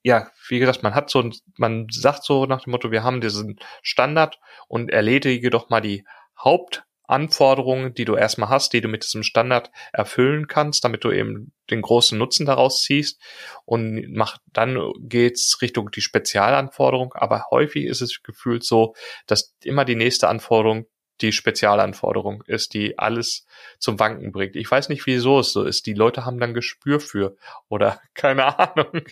ja, 0.02 0.30
wie 0.48 0.58
gesagt, 0.58 0.82
man 0.82 0.94
hat 0.94 1.10
so, 1.10 1.28
man 1.56 1.86
sagt 1.90 2.24
so 2.24 2.46
nach 2.46 2.62
dem 2.62 2.70
Motto, 2.70 2.90
wir 2.90 3.02
haben 3.02 3.20
diesen 3.20 3.58
Standard 3.82 4.38
und 4.68 4.90
erledige 4.90 5.50
doch 5.50 5.70
mal 5.70 5.80
die 5.80 6.04
Haupt 6.42 6.84
Anforderungen, 7.08 7.94
die 7.94 8.04
du 8.04 8.16
erstmal 8.16 8.50
hast, 8.50 8.74
die 8.74 8.82
du 8.82 8.88
mit 8.88 9.02
diesem 9.02 9.22
Standard 9.22 9.70
erfüllen 9.92 10.46
kannst, 10.46 10.84
damit 10.84 11.04
du 11.04 11.10
eben 11.10 11.52
den 11.70 11.80
großen 11.80 12.18
Nutzen 12.18 12.44
daraus 12.44 12.82
ziehst 12.82 13.20
und 13.64 14.12
mach, 14.12 14.36
dann 14.52 14.78
geht's 15.00 15.60
Richtung 15.62 15.90
die 15.90 16.02
Spezialanforderung, 16.02 17.14
aber 17.14 17.46
häufig 17.50 17.86
ist 17.86 18.02
es 18.02 18.22
gefühlt 18.22 18.62
so, 18.62 18.94
dass 19.26 19.54
immer 19.64 19.86
die 19.86 19.96
nächste 19.96 20.28
Anforderung 20.28 20.86
die 21.20 21.32
Spezialanforderung 21.32 22.42
ist, 22.46 22.74
die 22.74 22.98
alles 22.98 23.46
zum 23.78 23.98
Wanken 23.98 24.32
bringt. 24.32 24.56
Ich 24.56 24.70
weiß 24.70 24.88
nicht, 24.88 25.06
wieso 25.06 25.40
es 25.40 25.52
so 25.52 25.64
ist. 25.64 25.86
Die 25.86 25.94
Leute 25.94 26.24
haben 26.24 26.38
dann 26.38 26.54
Gespür 26.54 27.00
für 27.00 27.36
oder 27.68 28.00
keine 28.14 28.58
Ahnung. 28.58 29.02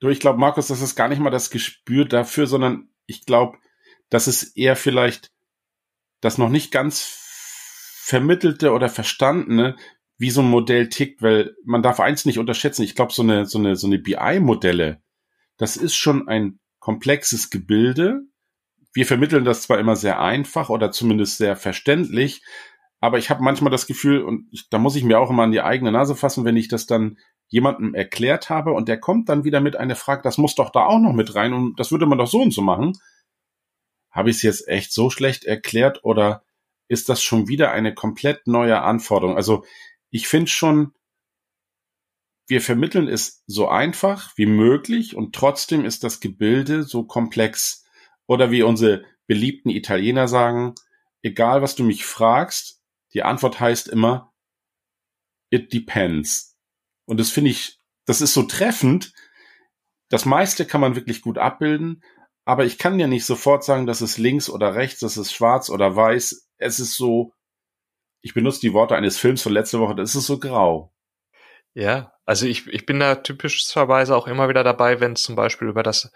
Du, 0.00 0.08
ich 0.08 0.20
glaube, 0.20 0.38
Markus, 0.38 0.66
das 0.66 0.80
ist 0.80 0.96
gar 0.96 1.08
nicht 1.08 1.20
mal 1.20 1.30
das 1.30 1.50
Gespür 1.50 2.04
dafür, 2.04 2.46
sondern 2.46 2.88
ich 3.06 3.24
glaube, 3.24 3.58
das 4.10 4.28
ist 4.28 4.56
eher 4.56 4.76
vielleicht 4.76 5.30
das 6.20 6.38
noch 6.38 6.48
nicht 6.48 6.70
ganz 6.70 7.18
vermittelte 8.04 8.72
oder 8.72 8.88
verstandene, 8.88 9.76
wie 10.18 10.30
so 10.30 10.40
ein 10.40 10.50
Modell 10.50 10.88
tickt, 10.88 11.22
weil 11.22 11.56
man 11.64 11.82
darf 11.82 12.00
eins 12.00 12.24
nicht 12.24 12.38
unterschätzen. 12.38 12.82
Ich 12.82 12.94
glaube, 12.94 13.12
so 13.12 13.22
eine, 13.22 13.46
so 13.46 13.58
eine, 13.58 13.76
so 13.76 13.86
eine 13.86 13.98
BI-Modelle, 13.98 15.00
das 15.56 15.76
ist 15.76 15.94
schon 15.94 16.28
ein 16.28 16.58
komplexes 16.78 17.50
Gebilde. 17.50 18.22
Wir 18.92 19.06
vermitteln 19.06 19.44
das 19.44 19.62
zwar 19.62 19.78
immer 19.78 19.96
sehr 19.96 20.20
einfach 20.20 20.68
oder 20.68 20.90
zumindest 20.90 21.38
sehr 21.38 21.56
verständlich, 21.56 22.42
aber 23.00 23.18
ich 23.18 23.30
habe 23.30 23.42
manchmal 23.42 23.70
das 23.70 23.86
Gefühl, 23.86 24.22
und 24.22 24.48
ich, 24.52 24.68
da 24.68 24.78
muss 24.78 24.96
ich 24.96 25.04
mir 25.04 25.18
auch 25.18 25.30
immer 25.30 25.44
an 25.44 25.52
die 25.52 25.62
eigene 25.62 25.92
Nase 25.92 26.14
fassen, 26.14 26.44
wenn 26.44 26.56
ich 26.56 26.68
das 26.68 26.86
dann 26.86 27.18
jemandem 27.48 27.94
erklärt 27.94 28.48
habe 28.48 28.72
und 28.72 28.88
der 28.88 28.98
kommt 29.00 29.28
dann 29.28 29.44
wieder 29.44 29.60
mit 29.60 29.76
einer 29.76 29.96
Frage, 29.96 30.22
das 30.22 30.38
muss 30.38 30.54
doch 30.54 30.70
da 30.70 30.86
auch 30.86 30.98
noch 30.98 31.12
mit 31.12 31.34
rein 31.34 31.52
und 31.52 31.78
das 31.78 31.90
würde 31.90 32.06
man 32.06 32.18
doch 32.18 32.28
so 32.28 32.40
und 32.40 32.52
so 32.52 32.62
machen 32.62 32.94
habe 34.12 34.30
ich 34.30 34.36
es 34.36 34.42
jetzt 34.42 34.68
echt 34.68 34.92
so 34.92 35.10
schlecht 35.10 35.44
erklärt 35.44 36.04
oder 36.04 36.44
ist 36.86 37.08
das 37.08 37.22
schon 37.22 37.48
wieder 37.48 37.72
eine 37.72 37.94
komplett 37.94 38.46
neue 38.46 38.82
Anforderung? 38.82 39.36
Also 39.36 39.64
ich 40.10 40.28
finde 40.28 40.50
schon, 40.50 40.92
wir 42.46 42.60
vermitteln 42.60 43.08
es 43.08 43.42
so 43.46 43.68
einfach 43.68 44.36
wie 44.36 44.46
möglich 44.46 45.16
und 45.16 45.34
trotzdem 45.34 45.86
ist 45.86 46.04
das 46.04 46.20
Gebilde 46.20 46.82
so 46.82 47.04
komplex. 47.04 47.84
Oder 48.26 48.50
wie 48.50 48.62
unsere 48.62 49.04
beliebten 49.26 49.70
Italiener 49.70 50.28
sagen, 50.28 50.74
egal 51.22 51.62
was 51.62 51.74
du 51.74 51.84
mich 51.84 52.04
fragst, 52.04 52.82
die 53.14 53.22
Antwort 53.22 53.60
heißt 53.60 53.88
immer, 53.88 54.32
it 55.50 55.72
depends. 55.72 56.56
Und 57.04 57.20
das 57.20 57.30
finde 57.30 57.50
ich, 57.50 57.78
das 58.06 58.20
ist 58.20 58.34
so 58.34 58.42
treffend. 58.44 59.12
Das 60.08 60.24
meiste 60.24 60.66
kann 60.66 60.80
man 60.80 60.96
wirklich 60.96 61.22
gut 61.22 61.38
abbilden, 61.38 62.02
aber 62.44 62.64
ich 62.64 62.78
kann 62.78 62.98
ja 62.98 63.06
nicht 63.06 63.24
sofort 63.24 63.64
sagen, 63.64 63.86
das 63.86 64.02
ist 64.02 64.18
links 64.18 64.50
oder 64.50 64.74
rechts, 64.74 65.00
das 65.00 65.16
ist 65.16 65.32
schwarz 65.32 65.70
oder 65.70 65.94
weiß. 65.94 66.48
Es 66.58 66.80
ist 66.80 66.96
so, 66.96 67.32
ich 68.20 68.34
benutze 68.34 68.60
die 68.60 68.72
Worte 68.72 68.96
eines 68.96 69.18
Films 69.18 69.42
von 69.42 69.52
letzter 69.52 69.80
Woche, 69.80 69.94
das 69.94 70.14
ist 70.14 70.26
so 70.26 70.38
grau. 70.38 70.92
Ja, 71.74 72.11
also 72.24 72.46
ich, 72.46 72.66
ich 72.68 72.86
bin 72.86 73.00
da 73.00 73.16
typischerweise 73.16 74.16
auch 74.16 74.26
immer 74.26 74.48
wieder 74.48 74.64
dabei, 74.64 75.00
wenn 75.00 75.12
es 75.12 75.22
zum 75.22 75.34
Beispiel 75.34 75.68
über 75.68 75.82
das, 75.82 76.12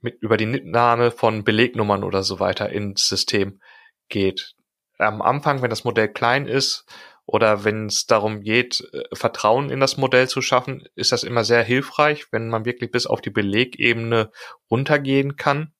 mit, 0.00 0.20
über 0.20 0.36
die 0.36 0.46
Mitnahme 0.46 1.10
von 1.10 1.44
Belegnummern 1.44 2.04
oder 2.04 2.22
so 2.22 2.40
weiter 2.40 2.70
ins 2.70 3.08
System 3.08 3.60
geht. 4.08 4.54
Am 4.98 5.22
Anfang, 5.22 5.62
wenn 5.62 5.70
das 5.70 5.84
Modell 5.84 6.08
klein 6.08 6.46
ist, 6.46 6.86
oder 7.32 7.62
wenn 7.62 7.86
es 7.86 8.06
darum 8.06 8.42
geht, 8.42 8.82
äh, 8.92 9.04
Vertrauen 9.14 9.70
in 9.70 9.78
das 9.78 9.96
Modell 9.96 10.28
zu 10.28 10.42
schaffen, 10.42 10.88
ist 10.96 11.12
das 11.12 11.22
immer 11.22 11.44
sehr 11.44 11.62
hilfreich, 11.62 12.26
wenn 12.32 12.48
man 12.48 12.64
wirklich 12.64 12.90
bis 12.90 13.06
auf 13.06 13.20
die 13.20 13.30
Belegebene 13.30 14.32
runtergehen 14.68 15.36
kann. 15.36 15.72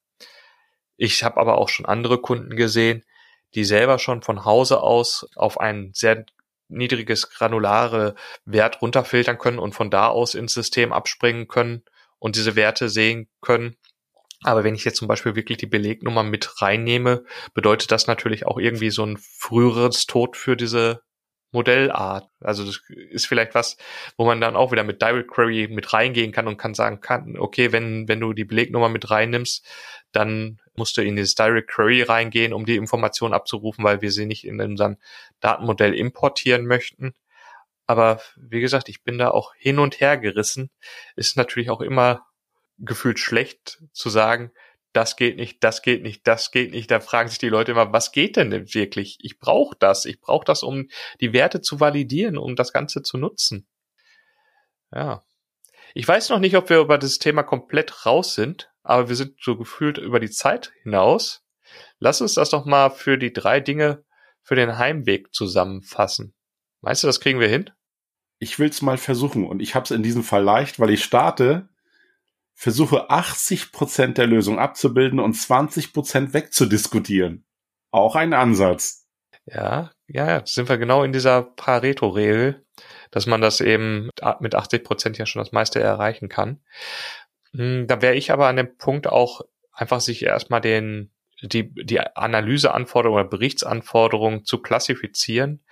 Ich 0.96 1.24
habe 1.24 1.40
aber 1.40 1.58
auch 1.58 1.68
schon 1.68 1.86
andere 1.86 2.18
Kunden 2.20 2.54
gesehen, 2.54 3.04
die 3.54 3.64
selber 3.64 3.98
schon 3.98 4.22
von 4.22 4.44
Hause 4.44 4.80
aus 4.80 5.26
auf 5.34 5.58
ein 5.58 5.90
sehr 5.92 6.24
niedriges 6.70 7.30
granulare 7.30 8.14
Wert 8.44 8.80
runterfiltern 8.82 9.38
können 9.38 9.58
und 9.58 9.74
von 9.74 9.90
da 9.90 10.08
aus 10.08 10.34
ins 10.34 10.54
System 10.54 10.92
abspringen 10.92 11.48
können 11.48 11.82
und 12.18 12.36
diese 12.36 12.56
Werte 12.56 12.88
sehen 12.88 13.28
können. 13.40 13.76
Aber 14.42 14.64
wenn 14.64 14.74
ich 14.74 14.84
jetzt 14.84 14.96
zum 14.96 15.08
Beispiel 15.08 15.34
wirklich 15.34 15.58
die 15.58 15.66
Belegnummer 15.66 16.22
mit 16.22 16.62
reinnehme, 16.62 17.24
bedeutet 17.52 17.90
das 17.90 18.06
natürlich 18.06 18.46
auch 18.46 18.58
irgendwie 18.58 18.90
so 18.90 19.04
ein 19.04 19.18
früheres 19.18 20.06
Tod 20.06 20.36
für 20.36 20.56
diese 20.56 21.02
Modellart. 21.52 22.28
Also 22.40 22.64
das 22.64 22.80
ist 23.10 23.26
vielleicht 23.26 23.54
was, 23.54 23.76
wo 24.16 24.24
man 24.24 24.40
dann 24.40 24.56
auch 24.56 24.72
wieder 24.72 24.84
mit 24.84 25.02
Direct 25.02 25.28
Query 25.28 25.68
mit 25.68 25.92
reingehen 25.92 26.32
kann 26.32 26.46
und 26.46 26.56
kann 26.56 26.74
sagen 26.74 27.00
kann, 27.00 27.36
okay, 27.38 27.72
wenn, 27.72 28.08
wenn 28.08 28.20
du 28.20 28.32
die 28.32 28.44
Belegnummer 28.44 28.88
mit 28.88 29.10
reinnimmst, 29.10 29.66
dann 30.12 30.60
musst 30.80 30.96
du 30.96 31.02
in 31.02 31.14
dieses 31.14 31.34
Direct 31.34 31.68
Query 31.68 32.02
reingehen, 32.02 32.54
um 32.54 32.64
die 32.64 32.76
Information 32.76 33.34
abzurufen, 33.34 33.84
weil 33.84 34.00
wir 34.00 34.10
sie 34.10 34.24
nicht 34.24 34.46
in 34.46 34.58
unserem 34.60 34.96
Datenmodell 35.40 35.94
importieren 35.94 36.66
möchten. 36.66 37.12
Aber 37.86 38.22
wie 38.36 38.60
gesagt, 38.60 38.88
ich 38.88 39.02
bin 39.02 39.18
da 39.18 39.30
auch 39.30 39.52
hin 39.54 39.78
und 39.78 40.00
her 40.00 40.16
gerissen. 40.16 40.70
Ist 41.16 41.36
natürlich 41.36 41.68
auch 41.68 41.82
immer 41.82 42.26
gefühlt 42.78 43.18
schlecht 43.18 43.82
zu 43.92 44.08
sagen, 44.08 44.52
das 44.94 45.16
geht 45.16 45.36
nicht, 45.36 45.62
das 45.62 45.82
geht 45.82 46.02
nicht, 46.02 46.26
das 46.26 46.50
geht 46.50 46.70
nicht. 46.70 46.90
Da 46.90 47.00
fragen 47.00 47.28
sich 47.28 47.38
die 47.38 47.50
Leute 47.50 47.72
immer, 47.72 47.92
was 47.92 48.10
geht 48.10 48.36
denn, 48.36 48.50
denn 48.50 48.72
wirklich? 48.72 49.18
Ich 49.20 49.38
brauche 49.38 49.76
das. 49.78 50.06
Ich 50.06 50.18
brauche 50.20 50.46
das, 50.46 50.62
um 50.62 50.88
die 51.20 51.34
Werte 51.34 51.60
zu 51.60 51.78
validieren, 51.78 52.38
um 52.38 52.56
das 52.56 52.72
Ganze 52.72 53.02
zu 53.02 53.18
nutzen. 53.18 53.66
Ja. 54.94 55.22
Ich 55.94 56.08
weiß 56.08 56.30
noch 56.30 56.38
nicht, 56.38 56.56
ob 56.56 56.70
wir 56.70 56.78
über 56.78 56.96
das 56.96 57.18
Thema 57.18 57.42
komplett 57.42 58.06
raus 58.06 58.34
sind, 58.34 58.70
aber 58.82 59.08
wir 59.08 59.16
sind 59.16 59.36
so 59.40 59.56
gefühlt 59.56 59.98
über 59.98 60.20
die 60.20 60.30
Zeit 60.30 60.72
hinaus. 60.82 61.44
Lass 61.98 62.20
uns 62.20 62.34
das 62.34 62.50
doch 62.50 62.64
mal 62.64 62.90
für 62.90 63.18
die 63.18 63.32
drei 63.32 63.60
Dinge 63.60 64.04
für 64.42 64.54
den 64.54 64.78
Heimweg 64.78 65.32
zusammenfassen. 65.34 66.34
Meinst 66.80 67.02
du, 67.02 67.06
das 67.06 67.20
kriegen 67.20 67.40
wir 67.40 67.48
hin? 67.48 67.70
Ich 68.38 68.58
will's 68.58 68.80
mal 68.80 68.98
versuchen 68.98 69.46
und 69.46 69.60
ich 69.60 69.74
habe 69.74 69.84
es 69.84 69.90
in 69.90 70.02
diesem 70.02 70.22
Fall 70.22 70.42
leicht, 70.42 70.80
weil 70.80 70.90
ich 70.90 71.04
starte 71.04 71.68
versuche 72.54 73.08
80 73.08 73.72
Prozent 73.72 74.18
der 74.18 74.26
Lösung 74.26 74.58
abzubilden 74.58 75.18
und 75.18 75.34
20 75.34 75.92
Prozent 75.92 76.34
wegzudiskutieren. 76.34 77.46
Auch 77.90 78.16
ein 78.16 78.34
Ansatz. 78.34 79.06
Ja, 79.46 79.90
ja, 80.06 80.44
sind 80.44 80.68
wir 80.68 80.76
genau 80.76 81.02
in 81.02 81.12
dieser 81.12 81.42
Pareto-Regel, 81.42 82.64
dass 83.10 83.26
man 83.26 83.40
das 83.40 83.60
eben 83.60 84.10
mit 84.40 84.54
80 84.54 84.84
Prozent 84.84 85.18
ja 85.18 85.26
schon 85.26 85.40
das 85.42 85.52
meiste 85.52 85.80
erreichen 85.80 86.28
kann. 86.28 86.60
Hm, 87.54 87.86
da 87.86 88.02
wäre 88.02 88.14
ich 88.14 88.30
aber 88.30 88.46
an 88.48 88.56
dem 88.56 88.76
Punkt 88.76 89.06
auch 89.06 89.42
einfach 89.72 90.00
sich 90.00 90.22
erstmal 90.22 90.60
den 90.60 91.10
die, 91.42 91.72
die 91.72 92.00
Analyseanforderungen 92.00 93.22
oder 93.22 93.30
Berichtsanforderungen 93.30 94.44
zu 94.44 94.60
klassifizieren 94.60 95.62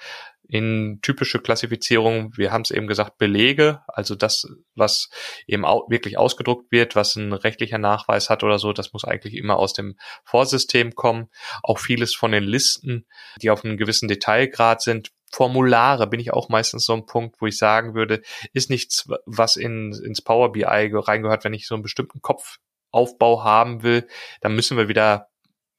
in 0.48 1.00
typische 1.02 1.40
Klassifizierung, 1.40 2.32
wir 2.36 2.50
haben 2.50 2.62
es 2.62 2.70
eben 2.70 2.86
gesagt, 2.86 3.18
Belege, 3.18 3.82
also 3.86 4.14
das, 4.14 4.46
was 4.74 5.10
eben 5.46 5.66
au 5.66 5.86
wirklich 5.90 6.16
ausgedruckt 6.16 6.72
wird, 6.72 6.96
was 6.96 7.16
ein 7.16 7.34
rechtlicher 7.34 7.76
Nachweis 7.76 8.30
hat 8.30 8.42
oder 8.42 8.58
so, 8.58 8.72
das 8.72 8.94
muss 8.94 9.04
eigentlich 9.04 9.34
immer 9.34 9.58
aus 9.58 9.74
dem 9.74 9.98
Vorsystem 10.24 10.94
kommen. 10.94 11.28
Auch 11.62 11.78
vieles 11.78 12.14
von 12.14 12.32
den 12.32 12.44
Listen, 12.44 13.06
die 13.42 13.50
auf 13.50 13.62
einem 13.62 13.76
gewissen 13.76 14.08
Detailgrad 14.08 14.80
sind, 14.80 15.12
Formulare 15.32 16.06
bin 16.06 16.20
ich 16.20 16.32
auch 16.32 16.48
meistens 16.48 16.84
so 16.84 16.94
ein 16.94 17.06
Punkt, 17.06 17.40
wo 17.40 17.46
ich 17.46 17.58
sagen 17.58 17.94
würde, 17.94 18.22
ist 18.52 18.70
nichts, 18.70 19.08
was 19.26 19.56
in, 19.56 19.92
ins 19.92 20.22
Power 20.22 20.52
BI 20.52 20.64
reingehört, 20.64 21.44
wenn 21.44 21.54
ich 21.54 21.66
so 21.66 21.74
einen 21.74 21.82
bestimmten 21.82 22.20
Kopfaufbau 22.22 23.44
haben 23.44 23.82
will, 23.82 24.06
dann 24.40 24.54
müssen 24.54 24.76
wir 24.76 24.88
wieder 24.88 25.28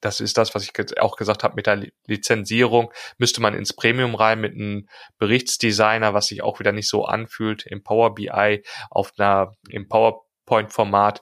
das 0.02 0.20
ist 0.20 0.38
das, 0.38 0.56
was 0.56 0.64
ich 0.64 1.02
auch 1.02 1.16
gesagt 1.16 1.44
habe 1.44 1.56
mit 1.56 1.68
der 1.68 1.88
Lizenzierung, 2.08 2.92
müsste 3.18 3.42
man 3.42 3.54
ins 3.54 3.74
Premium 3.74 4.16
rein 4.16 4.40
mit 4.40 4.54
einem 4.54 4.88
Berichtsdesigner, 5.18 6.14
was 6.14 6.28
sich 6.28 6.42
auch 6.42 6.60
wieder 6.60 6.72
nicht 6.72 6.88
so 6.88 7.06
anfühlt. 7.06 7.66
Im 7.66 7.84
Power 7.84 8.16
BI 8.16 8.64
auf 8.90 9.12
einer, 9.18 9.54
im 9.68 9.88
PowerPoint-Format 9.88 11.22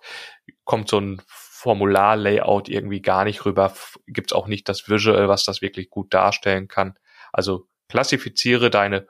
kommt 0.63 0.89
so 0.89 0.99
ein 0.99 1.21
Formular-Layout 1.27 2.69
irgendwie 2.69 3.01
gar 3.01 3.23
nicht 3.23 3.45
rüber. 3.45 3.73
Gibt's 4.05 4.33
auch 4.33 4.47
nicht 4.47 4.69
das 4.69 4.87
Visual, 4.87 5.27
was 5.27 5.43
das 5.43 5.61
wirklich 5.61 5.89
gut 5.89 6.13
darstellen 6.13 6.67
kann. 6.67 6.95
Also 7.33 7.67
klassifiziere 7.87 8.69
deine 8.69 9.07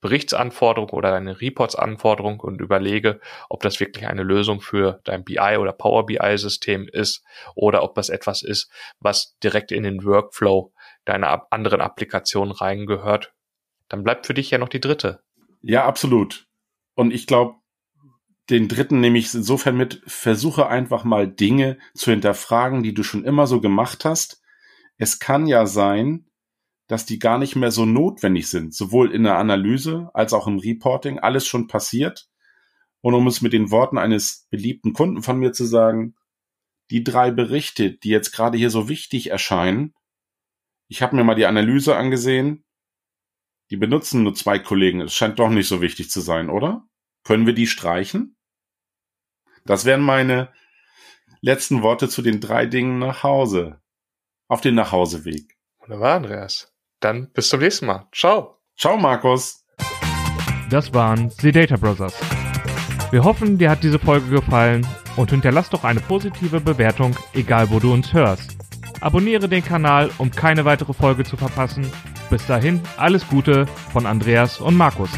Berichtsanforderung 0.00 0.90
oder 0.90 1.10
deine 1.10 1.40
Reports-Anforderung 1.40 2.40
und 2.40 2.60
überlege, 2.60 3.20
ob 3.48 3.62
das 3.62 3.80
wirklich 3.80 4.06
eine 4.06 4.22
Lösung 4.22 4.60
für 4.60 5.00
dein 5.04 5.24
BI 5.24 5.56
oder 5.58 5.72
Power 5.72 6.06
BI-System 6.06 6.88
ist 6.90 7.22
oder 7.54 7.82
ob 7.82 7.94
das 7.94 8.08
etwas 8.08 8.42
ist, 8.42 8.70
was 8.98 9.36
direkt 9.42 9.72
in 9.72 9.82
den 9.82 10.04
Workflow 10.04 10.72
deiner 11.04 11.46
anderen 11.50 11.80
Applikationen 11.80 12.52
reingehört. 12.52 13.34
Dann 13.88 14.02
bleibt 14.02 14.26
für 14.26 14.34
dich 14.34 14.50
ja 14.50 14.58
noch 14.58 14.68
die 14.68 14.80
dritte. 14.80 15.20
Ja, 15.60 15.84
absolut. 15.84 16.46
Und 16.94 17.12
ich 17.12 17.26
glaube, 17.26 17.56
den 18.48 18.68
dritten 18.68 19.00
nehme 19.00 19.18
ich 19.18 19.32
insofern 19.34 19.76
mit, 19.76 20.02
versuche 20.06 20.66
einfach 20.66 21.04
mal 21.04 21.28
Dinge 21.28 21.78
zu 21.94 22.10
hinterfragen, 22.10 22.82
die 22.82 22.94
du 22.94 23.02
schon 23.02 23.24
immer 23.24 23.46
so 23.46 23.60
gemacht 23.60 24.04
hast. 24.04 24.42
Es 24.96 25.18
kann 25.18 25.46
ja 25.46 25.66
sein, 25.66 26.29
dass 26.90 27.06
die 27.06 27.20
gar 27.20 27.38
nicht 27.38 27.54
mehr 27.54 27.70
so 27.70 27.86
notwendig 27.86 28.48
sind, 28.48 28.74
sowohl 28.74 29.12
in 29.12 29.22
der 29.22 29.38
Analyse 29.38 30.10
als 30.12 30.32
auch 30.32 30.48
im 30.48 30.58
Reporting, 30.58 31.20
alles 31.20 31.46
schon 31.46 31.68
passiert. 31.68 32.28
Und 33.00 33.14
um 33.14 33.28
es 33.28 33.42
mit 33.42 33.52
den 33.52 33.70
Worten 33.70 33.96
eines 33.96 34.48
beliebten 34.50 34.92
Kunden 34.92 35.22
von 35.22 35.38
mir 35.38 35.52
zu 35.52 35.64
sagen, 35.64 36.16
die 36.90 37.04
drei 37.04 37.30
Berichte, 37.30 37.92
die 37.92 38.08
jetzt 38.08 38.32
gerade 38.32 38.58
hier 38.58 38.70
so 38.70 38.88
wichtig 38.88 39.30
erscheinen, 39.30 39.94
ich 40.88 41.00
habe 41.00 41.14
mir 41.14 41.22
mal 41.22 41.36
die 41.36 41.46
Analyse 41.46 41.94
angesehen, 41.94 42.64
die 43.70 43.76
benutzen 43.76 44.24
nur 44.24 44.34
zwei 44.34 44.58
Kollegen, 44.58 45.00
es 45.00 45.14
scheint 45.14 45.38
doch 45.38 45.48
nicht 45.48 45.68
so 45.68 45.80
wichtig 45.80 46.10
zu 46.10 46.20
sein, 46.20 46.50
oder? 46.50 46.88
Können 47.22 47.46
wir 47.46 47.54
die 47.54 47.68
streichen? 47.68 48.36
Das 49.64 49.84
wären 49.84 50.00
meine 50.00 50.52
letzten 51.40 51.82
Worte 51.82 52.08
zu 52.08 52.20
den 52.20 52.40
drei 52.40 52.66
Dingen 52.66 52.98
nach 52.98 53.22
Hause. 53.22 53.80
Auf 54.48 54.60
den 54.60 54.74
Nachhauseweg. 54.74 55.56
Wunderbar, 55.78 56.16
Andreas. 56.16 56.74
Dann 57.00 57.30
bis 57.32 57.48
zum 57.48 57.60
nächsten 57.60 57.86
Mal. 57.86 58.06
Ciao. 58.12 58.58
Ciao, 58.78 58.96
Markus. 58.96 59.64
Das 60.70 60.94
waren 60.94 61.30
The 61.30 61.50
Data 61.50 61.76
Brothers. 61.76 62.14
Wir 63.10 63.24
hoffen, 63.24 63.58
dir 63.58 63.70
hat 63.70 63.82
diese 63.82 63.98
Folge 63.98 64.30
gefallen 64.30 64.86
und 65.16 65.30
hinterlass 65.30 65.68
doch 65.68 65.82
eine 65.82 66.00
positive 66.00 66.60
Bewertung, 66.60 67.16
egal 67.34 67.70
wo 67.70 67.80
du 67.80 67.92
uns 67.92 68.12
hörst. 68.12 68.56
Abonniere 69.00 69.48
den 69.48 69.64
Kanal, 69.64 70.10
um 70.18 70.30
keine 70.30 70.64
weitere 70.64 70.92
Folge 70.92 71.24
zu 71.24 71.36
verpassen. 71.36 71.90
Bis 72.28 72.46
dahin, 72.46 72.80
alles 72.96 73.26
Gute 73.26 73.66
von 73.92 74.06
Andreas 74.06 74.60
und 74.60 74.76
Markus. 74.76 75.10